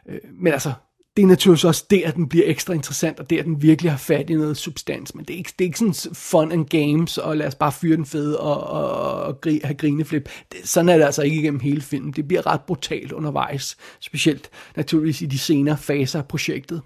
øh, 0.09 0.19
men 0.33 0.53
altså, 0.53 0.73
det 1.17 1.23
er 1.23 1.27
naturligvis 1.27 1.63
også 1.63 1.85
der, 1.89 2.11
den 2.11 2.29
bliver 2.29 2.45
ekstra 2.47 2.73
interessant, 2.73 3.19
og 3.19 3.29
der, 3.29 3.43
den 3.43 3.61
virkelig 3.61 3.91
har 3.91 3.97
fat 3.97 4.29
i 4.29 4.33
noget 4.33 4.57
substans. 4.57 5.15
Men 5.15 5.25
det 5.25 5.33
er 5.33 5.37
ikke, 5.37 5.53
det 5.59 5.65
er 5.65 5.67
ikke 5.67 5.79
sådan 5.79 6.15
fun 6.15 6.51
and 6.51 6.65
games, 6.65 7.17
og 7.17 7.37
lad 7.37 7.47
os 7.47 7.55
bare 7.55 7.71
fyre 7.71 7.95
den 7.95 8.05
fede 8.05 8.39
og, 8.39 8.63
og, 8.63 9.21
og 9.21 9.41
gri, 9.41 9.61
have 9.63 9.75
grineflip. 9.75 10.29
Det, 10.51 10.69
sådan 10.69 10.89
er 10.89 10.97
det 10.97 11.05
altså 11.05 11.21
ikke 11.21 11.37
igennem 11.37 11.59
hele 11.59 11.81
filmen. 11.81 12.11
Det 12.11 12.27
bliver 12.27 12.47
ret 12.47 12.61
brutalt 12.61 13.11
undervejs, 13.11 13.77
specielt 13.99 14.49
naturligvis 14.75 15.21
i 15.21 15.25
de 15.25 15.39
senere 15.39 15.77
faser 15.77 16.19
af 16.19 16.27
projektet. 16.27 16.81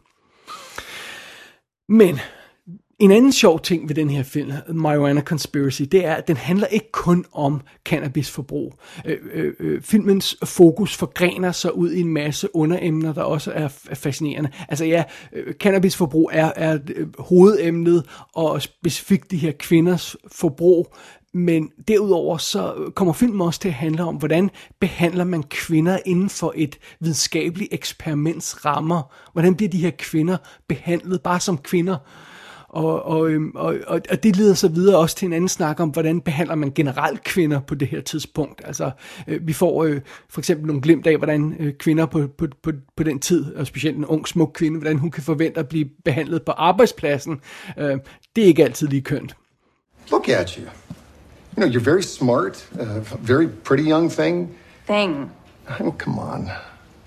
Men 1.90 2.20
en 3.02 3.12
anden 3.12 3.32
sjov 3.32 3.60
ting 3.60 3.90
ved 3.90 3.96
den 3.96 4.10
her 4.10 4.24
film, 4.24 4.52
Marijuana 4.74 5.22
Conspiracy, 5.22 5.82
det 5.82 6.06
er, 6.06 6.14
at 6.14 6.28
den 6.28 6.38
handler 6.38 6.68
ikke 6.68 6.92
kun 6.92 7.26
om 7.34 7.62
cannabisforbrug. 7.86 8.74
Øh, 9.06 9.18
øh, 9.34 9.54
øh 9.60 9.82
filmens 9.82 10.38
fokus 10.46 10.96
forgrener 10.98 11.52
sig 11.52 11.76
ud 11.76 11.92
i 11.92 12.02
en 12.02 12.14
masse 12.14 12.56
underemner, 12.56 13.14
der 13.14 13.22
også 13.22 13.52
er, 13.52 13.68
fascinerende. 13.94 14.50
Altså 14.70 14.86
ja, 14.86 15.04
øh, 15.34 15.54
cannabisforbrug 15.54 16.30
er, 16.34 16.52
er 16.56 16.78
øh, 16.96 17.08
hovedemnet, 17.20 18.06
og 18.36 18.62
specifikt 18.62 19.32
de 19.32 19.38
her 19.38 19.52
kvinders 19.52 20.16
forbrug, 20.32 20.96
men 21.34 21.70
derudover 21.88 22.38
så 22.38 22.92
kommer 22.96 23.14
filmen 23.14 23.42
også 23.42 23.60
til 23.60 23.68
at 23.68 23.74
handle 23.74 24.04
om, 24.04 24.16
hvordan 24.16 24.50
behandler 24.80 25.24
man 25.24 25.44
kvinder 25.44 25.98
inden 26.06 26.30
for 26.30 26.54
et 26.56 26.78
videnskabeligt 27.00 27.74
eksperiments 27.74 28.66
rammer. 28.66 29.14
Hvordan 29.34 29.56
bliver 29.56 29.70
de 29.70 29.78
her 29.78 29.92
kvinder 29.98 30.38
behandlet 30.68 31.22
bare 31.22 31.40
som 31.40 31.58
kvinder? 31.58 31.98
Og, 32.72 33.06
og, 33.06 33.30
øhm, 33.30 33.52
og, 33.56 33.76
og, 33.88 34.02
og 34.10 34.24
det 34.24 34.36
leder 34.36 34.54
så 34.54 34.68
videre 34.68 34.98
også 34.98 35.16
til 35.16 35.26
en 35.26 35.34
anden 35.34 35.48
snak 35.48 35.80
om, 35.80 35.90
hvordan 35.90 36.22
behandler 36.22 36.56
man 36.56 36.72
generelt 36.76 37.24
kvinder 37.24 37.60
på 37.60 37.76
det 37.76 37.88
her 37.88 38.02
tidspunkt. 38.02 38.62
Altså, 38.66 38.92
øh, 39.28 39.48
vi 39.48 39.54
får 39.54 39.84
øh, 39.84 40.02
for 40.30 40.42
eksempel 40.42 40.68
nogle 40.68 40.82
glimt 40.82 41.08
af, 41.08 41.18
hvordan 41.18 41.56
øh, 41.60 41.74
kvinder 41.74 42.06
på, 42.06 42.28
på, 42.38 42.48
på, 42.64 42.72
på 42.98 43.04
den 43.04 43.20
tid, 43.20 43.56
og 43.56 43.68
specielt 43.68 43.98
en 43.98 44.06
ung, 44.06 44.28
smuk 44.28 44.52
kvinde, 44.54 44.78
hvordan 44.78 44.98
hun 44.98 45.12
kan 45.12 45.24
forvente 45.24 45.60
at 45.60 45.68
blive 45.68 45.90
behandlet 46.06 46.42
på 46.44 46.52
arbejdspladsen. 46.52 47.40
Øh, 47.78 47.98
det 48.36 48.44
er 48.44 48.48
ikke 48.48 48.64
altid 48.64 48.88
lige 48.88 49.02
kønt. 49.02 49.36
Look 50.12 50.30
at 50.30 50.50
you. 50.50 50.64
You 51.58 51.64
know, 51.64 51.68
you're 51.68 51.90
very 51.92 52.02
smart, 52.02 52.70
uh, 52.74 53.28
very 53.28 53.48
pretty 53.64 53.90
young 53.90 54.12
thing. 54.12 54.50
Thing. 54.88 55.32
Oh, 55.80 55.92
come 55.98 56.20
on. 56.20 56.50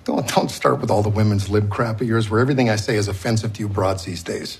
Don't, 0.06 0.28
don't 0.36 0.50
start 0.50 0.80
with 0.80 0.90
all 0.90 1.02
the 1.02 1.18
women's 1.20 1.48
lib 1.48 1.70
crap 1.70 2.00
of 2.00 2.08
yours 2.08 2.30
where 2.30 2.40
everything 2.40 2.68
I 2.68 2.76
say 2.76 2.96
is 2.96 3.08
offensive 3.08 3.52
to 3.52 3.60
you 3.60 3.68
broads 3.68 4.04
these 4.04 4.22
days. 4.22 4.58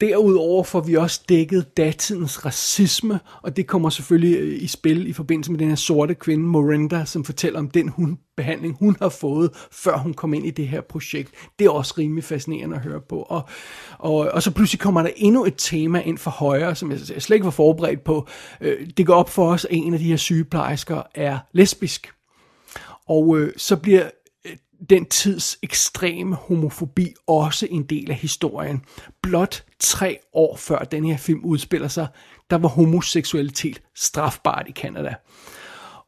Derudover 0.00 0.64
får 0.64 0.80
vi 0.80 0.94
også 0.94 1.20
dækket 1.28 1.76
datidens 1.76 2.44
racisme, 2.46 3.20
og 3.42 3.56
det 3.56 3.66
kommer 3.66 3.90
selvfølgelig 3.90 4.38
øh, 4.38 4.62
i 4.62 4.66
spil 4.66 5.06
i 5.06 5.12
forbindelse 5.12 5.52
med 5.52 5.58
den 5.58 5.68
her 5.68 5.76
sorte 5.76 6.14
kvinde, 6.14 6.44
Morinda, 6.44 7.04
som 7.04 7.24
fortæller 7.24 7.58
om 7.58 7.70
den 7.70 7.88
hun, 7.88 8.18
behandling, 8.36 8.76
hun 8.78 8.96
har 9.00 9.08
fået, 9.08 9.50
før 9.72 9.96
hun 9.96 10.14
kom 10.14 10.34
ind 10.34 10.46
i 10.46 10.50
det 10.50 10.68
her 10.68 10.80
projekt. 10.80 11.30
Det 11.58 11.64
er 11.64 11.70
også 11.70 11.94
rimelig 11.98 12.24
fascinerende 12.24 12.76
at 12.76 12.82
høre 12.82 13.00
på. 13.08 13.22
Og, 13.22 13.48
og, 13.98 14.14
og 14.14 14.42
så 14.42 14.50
pludselig 14.50 14.80
kommer 14.80 15.02
der 15.02 15.10
endnu 15.16 15.44
et 15.44 15.54
tema 15.58 16.00
ind 16.00 16.18
for 16.18 16.30
højre, 16.30 16.74
som 16.74 16.90
jeg 16.90 16.98
slet 17.00 17.30
ikke 17.30 17.44
var 17.44 17.50
forberedt 17.50 18.04
på. 18.04 18.26
Øh, 18.60 18.86
det 18.96 19.06
går 19.06 19.14
op 19.14 19.30
for 19.30 19.52
os, 19.52 19.64
at 19.64 19.70
en 19.72 19.92
af 19.94 19.98
de 19.98 20.04
her 20.04 20.16
sygeplejersker 20.16 21.02
er 21.14 21.38
lesbisk. 21.52 22.12
Og 23.08 23.38
øh, 23.38 23.52
så 23.56 23.76
bliver 23.76 24.10
den 24.90 25.04
tids 25.04 25.58
ekstreme 25.62 26.36
homofobi 26.36 27.14
også 27.26 27.66
en 27.70 27.82
del 27.82 28.10
af 28.10 28.16
historien. 28.16 28.82
Blot 29.22 29.64
tre 29.78 30.18
år 30.32 30.56
før 30.56 30.78
den 30.78 31.04
her 31.04 31.16
film 31.16 31.44
udspiller 31.44 31.88
sig, 31.88 32.06
der 32.50 32.58
var 32.58 32.68
homoseksualitet 32.68 33.82
strafbart 33.96 34.66
i 34.68 34.72
Kanada. 34.72 35.14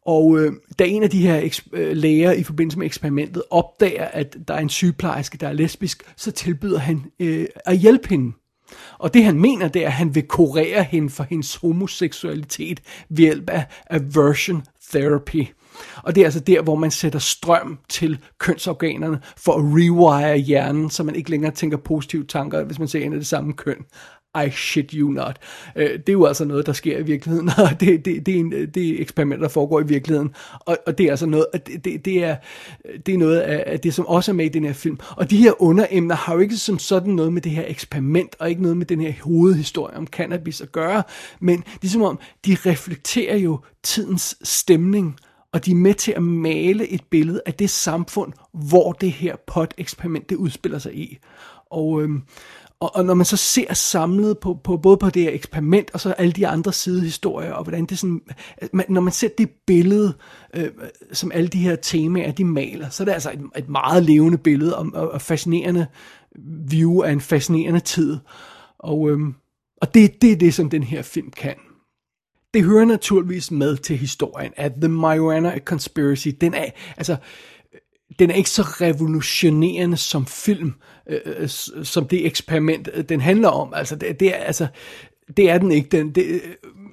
Og 0.06 0.38
øh, 0.38 0.52
da 0.78 0.84
en 0.84 1.02
af 1.02 1.10
de 1.10 1.22
her 1.22 1.40
eks- 1.40 1.68
øh, 1.72 1.96
læger 1.96 2.32
i 2.32 2.42
forbindelse 2.42 2.78
med 2.78 2.86
eksperimentet 2.86 3.42
opdager, 3.50 4.04
at 4.04 4.36
der 4.48 4.54
er 4.54 4.58
en 4.58 4.68
sygeplejerske, 4.68 5.38
der 5.38 5.48
er 5.48 5.52
lesbisk, 5.52 6.02
så 6.16 6.30
tilbyder 6.30 6.78
han 6.78 7.04
øh, 7.20 7.46
at 7.66 7.78
hjælpe 7.78 8.08
hende. 8.08 8.32
Og 8.98 9.14
det 9.14 9.24
han 9.24 9.40
mener, 9.40 9.68
det 9.68 9.82
er, 9.82 9.86
at 9.86 9.92
han 9.92 10.14
vil 10.14 10.22
kurere 10.28 10.82
hende 10.82 11.10
for 11.10 11.26
hendes 11.30 11.56
homoseksualitet 11.56 12.80
ved 13.08 13.16
hjælp 13.18 13.50
af 13.50 13.66
aversion 13.90 14.62
therapy. 14.92 15.46
Og 16.02 16.14
det 16.14 16.20
er 16.20 16.24
altså 16.24 16.40
der, 16.40 16.62
hvor 16.62 16.74
man 16.74 16.90
sætter 16.90 17.18
strøm 17.18 17.78
til 17.88 18.18
kønsorganerne 18.38 19.20
for 19.36 19.52
at 19.52 19.64
rewire 19.64 20.36
hjernen, 20.36 20.90
så 20.90 21.02
man 21.02 21.14
ikke 21.14 21.30
længere 21.30 21.52
tænker 21.52 21.76
positive 21.76 22.24
tanker, 22.24 22.64
hvis 22.64 22.78
man 22.78 22.88
ser 22.88 23.04
en 23.04 23.12
af 23.12 23.18
det 23.18 23.26
samme 23.26 23.52
køn. 23.52 23.84
I 24.46 24.50
shit 24.50 24.90
you 24.90 25.10
not. 25.10 25.36
Øh, 25.76 25.90
det 25.90 26.08
er 26.08 26.12
jo 26.12 26.24
altså 26.24 26.44
noget, 26.44 26.66
der 26.66 26.72
sker 26.72 26.98
i 26.98 27.02
virkeligheden, 27.02 27.50
og 27.64 27.80
det, 27.80 28.04
det, 28.04 28.26
det, 28.26 28.34
er, 28.34 28.40
en, 28.40 28.52
det 28.52 28.88
er 28.88 29.00
eksperimenter, 29.00 29.46
der 29.46 29.52
foregår 29.52 29.80
i 29.80 29.86
virkeligheden, 29.86 30.34
og, 30.60 30.78
og 30.86 30.98
det 30.98 31.06
er 31.06 31.10
altså 31.10 31.26
noget, 31.26 31.46
det, 31.66 31.84
det, 31.84 32.04
det, 32.04 32.24
er, 32.24 32.36
det 33.06 33.14
er 33.14 33.18
noget 33.18 33.40
af 33.40 33.80
det, 33.80 33.94
som 33.94 34.06
også 34.06 34.30
er 34.30 34.34
med 34.34 34.44
i 34.44 34.48
den 34.48 34.64
her 34.64 34.72
film. 34.72 34.98
Og 35.10 35.30
de 35.30 35.36
her 35.36 35.62
underemner 35.62 36.14
har 36.14 36.34
jo 36.34 36.40
ikke 36.40 36.56
som 36.56 36.78
sådan 36.78 37.12
noget 37.12 37.32
med 37.32 37.42
det 37.42 37.52
her 37.52 37.64
eksperiment, 37.66 38.36
og 38.38 38.50
ikke 38.50 38.62
noget 38.62 38.76
med 38.76 38.86
den 38.86 39.00
her 39.00 39.12
hovedhistorie 39.22 39.96
om 39.96 40.06
cannabis 40.06 40.60
at 40.60 40.72
gøre, 40.72 41.02
men 41.40 41.64
det 41.82 41.90
som 41.90 42.02
om, 42.02 42.18
de 42.46 42.56
reflekterer 42.66 43.36
jo 43.36 43.60
tidens 43.82 44.36
stemning, 44.42 45.16
og 45.52 45.64
de 45.64 45.70
er 45.70 45.74
med 45.74 45.94
til 45.94 46.12
at 46.12 46.22
male 46.22 46.88
et 46.88 47.02
billede 47.10 47.42
af 47.46 47.54
det 47.54 47.70
samfund, 47.70 48.32
hvor 48.52 48.92
det 48.92 49.12
her 49.12 49.36
pot-eksperiment 49.46 50.30
det 50.30 50.36
udspiller 50.36 50.78
sig 50.78 50.94
i. 50.94 51.18
Og, 51.70 52.02
øhm, 52.02 52.22
og, 52.80 52.96
og 52.96 53.04
når 53.04 53.14
man 53.14 53.26
så 53.26 53.36
ser 53.36 53.74
samlet 53.74 54.38
på, 54.38 54.58
på 54.64 54.76
både 54.76 54.96
på 54.96 55.10
det 55.10 55.22
her 55.22 55.30
eksperiment 55.32 55.90
og 55.94 56.00
så 56.00 56.12
alle 56.12 56.32
de 56.32 56.46
andre 56.46 56.72
sidehistorier, 56.72 57.52
og 57.52 57.62
hvordan 57.62 57.84
det 57.84 57.98
sådan, 57.98 58.20
man, 58.72 58.86
når 58.88 59.00
man 59.00 59.12
ser 59.12 59.28
det 59.38 59.50
billede, 59.66 60.14
øh, 60.56 60.68
som 61.12 61.32
alle 61.34 61.48
de 61.48 61.58
her 61.58 61.76
temaer, 61.76 62.32
de 62.32 62.44
maler, 62.44 62.88
så 62.88 63.02
er 63.02 63.04
det 63.04 63.12
altså 63.12 63.30
et, 63.30 63.40
et 63.56 63.68
meget 63.68 64.02
levende 64.02 64.38
billede 64.38 64.78
og, 64.78 64.90
og, 64.94 65.10
og 65.10 65.20
fascinerende 65.20 65.86
view 66.68 67.02
af 67.02 67.12
en 67.12 67.20
fascinerende 67.20 67.80
tid. 67.80 68.18
Og, 68.78 69.10
øhm, 69.10 69.34
og 69.80 69.94
det, 69.94 70.22
det 70.22 70.32
er 70.32 70.36
det, 70.36 70.54
som 70.54 70.70
den 70.70 70.82
her 70.82 71.02
film 71.02 71.30
kan. 71.30 71.54
Det 72.54 72.64
hører 72.64 72.84
naturligvis 72.84 73.50
med 73.50 73.76
til 73.76 73.96
historien, 73.96 74.52
at 74.56 74.72
The 74.80 74.88
Marijuana 74.88 75.58
Conspiracy, 75.58 76.28
den 76.40 76.54
er, 76.54 76.66
altså, 76.96 77.16
den 78.18 78.30
er 78.30 78.34
ikke 78.34 78.50
så 78.50 78.62
revolutionerende 78.62 79.96
som 79.96 80.26
film, 80.26 80.72
øh, 81.06 81.20
øh 81.24 81.48
som 81.84 82.08
det 82.08 82.26
eksperiment, 82.26 82.88
øh, 82.94 83.04
den 83.04 83.20
handler 83.20 83.48
om. 83.48 83.74
Altså, 83.74 83.96
det, 83.96 84.20
det 84.20 84.28
er, 84.28 84.38
altså, 84.38 84.66
det 85.36 85.50
er 85.50 85.58
den 85.58 85.72
ikke. 85.72 85.88
Den, 85.88 86.10
det, 86.10 86.24
øh, 86.24 86.40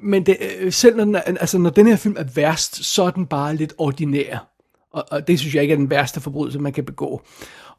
men 0.04 0.26
det, 0.26 0.38
selv 0.74 0.95
når 0.95 1.06
den, 1.06 1.15
er, 1.15 1.22
altså, 1.22 1.58
når 1.58 1.69
den 1.69 1.88
her 1.88 1.95
film 1.95 2.15
er 2.17 2.24
værst, 2.36 2.86
så 2.86 3.04
er 3.04 3.12
den 3.12 3.26
bare 3.26 3.56
lidt 3.56 3.74
ordinær. 3.78 4.50
Og, 4.91 5.06
og 5.12 5.28
det 5.28 5.39
synes 5.39 5.56
jeg 5.56 5.62
ikke 5.62 5.72
er 5.72 5.78
den 5.78 5.89
værste 5.89 6.22
forbrydelse, 6.22 6.60
man 6.60 6.74
kan 6.74 6.86
begå. 6.86 7.22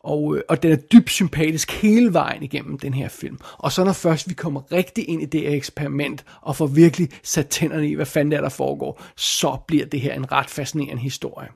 Og, 0.05 0.37
øh, 0.37 0.43
og 0.49 0.63
den 0.63 0.73
er 0.73 0.77
dybt 0.77 1.11
sympatisk 1.11 1.71
hele 1.71 2.13
vejen 2.13 2.43
igennem 2.43 2.79
den 2.79 2.95
her 2.95 3.09
film. 3.09 3.39
Og 3.59 3.73
så 3.73 3.85
når 3.85 3.93
først 3.93 4.29
vi 4.29 4.35
kommer 4.35 4.73
rigtig 4.73 5.09
ind 5.09 5.23
i 5.23 5.25
det 5.25 5.41
her 5.41 5.51
eksperiment, 5.51 6.25
og 6.41 6.57
får 6.57 6.67
virkelig 6.67 7.09
sat 7.23 7.49
tænderne 7.49 7.89
i, 7.89 7.95
hvad 7.95 8.07
fanden 8.07 8.33
der, 8.33 8.41
der 8.41 8.49
foregår, 8.49 9.03
så 9.17 9.57
bliver 9.67 9.87
det 9.87 10.01
her 10.01 10.15
en 10.15 10.33
ret 10.33 10.51
fascinerende 10.51 11.03
historie. 11.03 11.49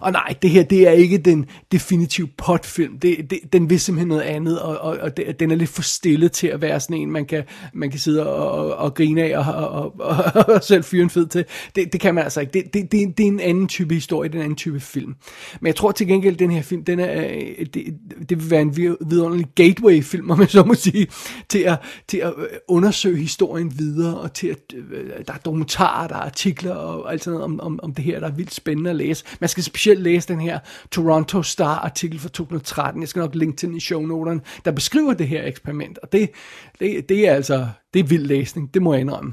Og 0.00 0.12
nej, 0.12 0.34
det 0.42 0.50
her, 0.50 0.62
det 0.62 0.88
er 0.88 0.92
ikke 0.92 1.18
den 1.18 1.46
definitive 1.72 2.28
potfilm. 2.38 2.98
Det, 2.98 3.30
det, 3.30 3.38
den 3.52 3.70
vil 3.70 3.80
simpelthen 3.80 4.08
noget 4.08 4.22
andet, 4.22 4.60
og, 4.60 4.78
og, 4.78 4.98
og 5.00 5.16
det, 5.16 5.40
den 5.40 5.50
er 5.50 5.56
lidt 5.56 5.70
for 5.70 5.82
stille 5.82 6.28
til 6.28 6.46
at 6.46 6.62
være 6.62 6.80
sådan 6.80 6.96
en, 6.96 7.10
man 7.10 7.24
kan, 7.24 7.42
man 7.74 7.90
kan 7.90 8.00
sidde 8.00 8.26
og, 8.26 8.50
og, 8.50 8.76
og 8.76 8.94
grine 8.94 9.22
af 9.22 9.38
og, 9.38 9.68
og, 9.68 9.94
og, 10.00 10.44
og, 10.48 10.62
selv 10.62 10.84
fyre 10.84 11.02
en 11.02 11.10
fed 11.10 11.26
til. 11.26 11.44
Det, 11.76 11.92
det 11.92 12.00
kan 12.00 12.14
man 12.14 12.24
altså 12.24 12.40
ikke. 12.40 12.52
Det, 12.52 12.74
det, 12.74 12.92
det, 12.92 13.18
det 13.18 13.24
er 13.24 13.28
en 13.28 13.40
anden 13.40 13.68
type 13.68 13.94
historie, 13.94 14.28
den 14.28 14.36
er 14.36 14.40
en 14.40 14.44
anden 14.44 14.56
type 14.56 14.80
film. 14.80 15.14
Men 15.60 15.66
jeg 15.66 15.76
tror 15.76 15.92
til 15.92 16.06
gengæld, 16.06 16.36
den 16.36 16.50
her 16.50 16.62
film, 16.62 16.84
den 16.84 17.00
er, 17.00 17.26
øh, 17.26 17.66
det, 17.74 17.84
det 18.28 18.38
vil 18.42 18.50
være 18.50 18.62
en 18.62 18.76
vidunderlig 18.76 19.46
gateway-film, 19.54 20.30
om 20.30 20.38
man 20.38 20.48
så 20.48 20.64
må 20.64 20.74
sige, 20.74 21.06
til 21.48 21.58
at, 21.58 21.78
til 22.08 22.18
at 22.18 22.32
øh, 22.38 22.46
undersøge 22.68 23.16
historien 23.16 23.78
videre, 23.78 24.18
og 24.18 24.32
til 24.32 24.48
at, 24.48 24.58
øh, 24.74 25.10
der 25.26 25.32
er 25.32 25.38
dokumentarer, 25.38 26.08
der 26.08 26.14
er 26.14 26.20
artikler 26.20 26.74
og 26.74 27.12
alt 27.12 27.24
sådan 27.24 27.38
noget 27.38 27.44
om, 27.44 27.60
om, 27.60 27.80
om 27.82 27.94
det 27.94 28.04
her, 28.04 28.20
der 28.20 28.26
er 28.26 28.32
vildt 28.32 28.54
spændende 28.54 28.90
at 28.90 28.96
læse. 28.96 29.24
Man 29.40 29.48
skal 29.48 29.64
specielt 29.66 30.02
læse 30.02 30.28
den 30.28 30.40
her 30.40 30.58
Toronto 30.90 31.42
Star-artikel 31.42 32.18
fra 32.18 32.28
2013, 32.28 33.00
jeg 33.00 33.08
skal 33.08 33.20
nok 33.20 33.34
linke 33.34 33.56
til 33.56 33.68
den 33.68 33.76
i 33.76 33.80
shownoterne, 33.80 34.40
der 34.64 34.70
beskriver 34.70 35.14
det 35.14 35.28
her 35.28 35.44
eksperiment, 35.44 35.98
og 35.98 36.12
det, 36.12 36.30
det, 36.80 37.08
det 37.08 37.28
er 37.28 37.34
altså, 37.34 37.68
det 37.94 38.00
er 38.00 38.04
vild 38.04 38.26
læsning, 38.26 38.74
det 38.74 38.82
må 38.82 38.92
jeg 38.92 39.00
indrømme. 39.00 39.32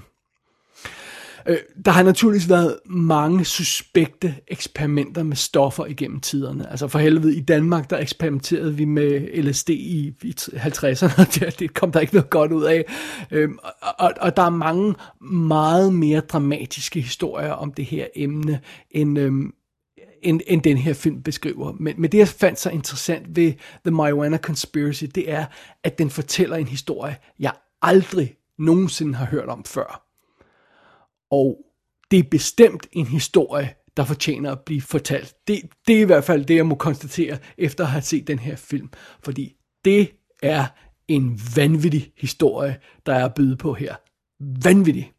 Øh, 1.47 1.57
der 1.85 1.91
har 1.91 2.03
naturligvis 2.03 2.49
været 2.49 2.77
mange 2.85 3.45
suspekte 3.45 4.35
eksperimenter 4.47 5.23
med 5.23 5.35
stoffer 5.35 5.85
igennem 5.85 6.19
tiderne. 6.19 6.71
Altså 6.71 6.87
for 6.87 6.99
helvede, 6.99 7.35
i 7.35 7.41
Danmark, 7.41 7.89
der 7.89 7.97
eksperimenterede 7.97 8.75
vi 8.75 8.85
med 8.85 9.43
LSD 9.43 9.69
i, 9.69 10.13
i 10.23 10.35
50'erne, 10.53 11.39
det, 11.39 11.59
det 11.59 11.73
kom 11.73 11.91
der 11.91 11.99
ikke 11.99 12.13
noget 12.13 12.29
godt 12.29 12.51
ud 12.51 12.63
af. 12.63 12.85
Øh, 13.31 13.49
og, 13.99 14.13
og 14.21 14.37
der 14.37 14.43
er 14.43 14.49
mange 14.49 14.95
meget 15.21 15.93
mere 15.93 16.19
dramatiske 16.19 17.01
historier 17.01 17.51
om 17.51 17.73
det 17.73 17.85
her 17.85 18.07
emne, 18.15 18.59
end, 18.91 19.19
øh, 19.19 19.31
end, 20.23 20.41
end 20.47 20.61
den 20.61 20.77
her 20.77 20.93
film 20.93 21.23
beskriver. 21.23 21.71
Men, 21.79 22.01
men 22.01 22.11
det, 22.11 22.17
jeg 22.17 22.27
fandt 22.27 22.59
så 22.59 22.69
interessant 22.69 23.35
ved 23.35 23.53
The 23.85 23.91
Marijuana 23.91 24.37
Conspiracy, 24.37 25.03
det 25.15 25.31
er, 25.31 25.45
at 25.83 25.97
den 25.97 26.09
fortæller 26.09 26.55
en 26.55 26.67
historie, 26.67 27.15
jeg 27.39 27.53
aldrig 27.81 28.35
nogensinde 28.59 29.15
har 29.15 29.25
hørt 29.25 29.49
om 29.49 29.63
før. 29.63 30.07
Og 31.31 31.57
det 32.11 32.19
er 32.19 32.29
bestemt 32.31 32.87
en 32.91 33.07
historie, 33.07 33.73
der 33.97 34.05
fortjener 34.05 34.51
at 34.51 34.59
blive 34.59 34.81
fortalt. 34.81 35.35
Det, 35.47 35.61
det 35.87 35.95
er 35.95 36.01
i 36.01 36.05
hvert 36.05 36.23
fald 36.23 36.45
det, 36.45 36.55
jeg 36.55 36.65
må 36.65 36.75
konstatere, 36.75 37.37
efter 37.57 37.83
at 37.83 37.89
have 37.89 38.01
set 38.01 38.27
den 38.27 38.39
her 38.39 38.55
film. 38.55 38.89
Fordi 39.23 39.55
det 39.85 40.11
er 40.43 40.65
en 41.07 41.39
vanvittig 41.55 42.11
historie, 42.17 42.79
der 43.05 43.13
er 43.13 43.27
byde 43.27 43.57
på 43.57 43.73
her. 43.73 43.95
Vanvittig. 44.63 45.12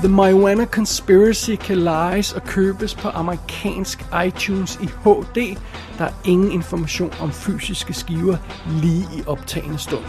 The 0.00 0.08
Marijuana 0.08 0.64
Conspiracy 0.64 1.54
kan 1.54 1.78
lejes 1.78 2.32
og 2.32 2.44
købes 2.44 2.94
på 2.94 3.08
amerikansk 3.08 4.06
iTunes 4.26 4.78
i 4.82 4.86
HD. 4.86 5.56
Der 5.98 6.04
er 6.04 6.12
ingen 6.24 6.52
information 6.52 7.12
om 7.20 7.32
fysiske 7.32 7.94
skiver 7.94 8.36
lige 8.82 9.06
i 9.16 9.22
optagende 9.26 9.78
stund. 9.78 10.04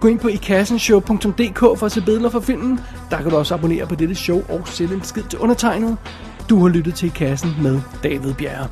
Gå 0.00 0.08
ind 0.08 0.18
på 0.18 0.28
ikassenshow.dk 0.28 1.58
for 1.58 1.86
at 1.86 1.92
se 1.92 2.00
billeder 2.00 2.30
fra 2.30 2.40
filmen. 2.40 2.80
Der 3.10 3.16
kan 3.16 3.30
du 3.30 3.36
også 3.36 3.54
abonnere 3.54 3.86
på 3.86 3.94
dette 3.94 4.14
show 4.14 4.42
og 4.48 4.68
sende 4.68 4.94
en 4.94 5.04
skid 5.04 5.22
til 5.22 5.38
undertegnet. 5.38 5.96
Du 6.50 6.60
har 6.60 6.68
lyttet 6.68 6.94
til 6.94 7.06
I 7.06 7.10
Kassen 7.10 7.56
med 7.62 7.80
David 8.02 8.34
Bjerre. 8.34 8.68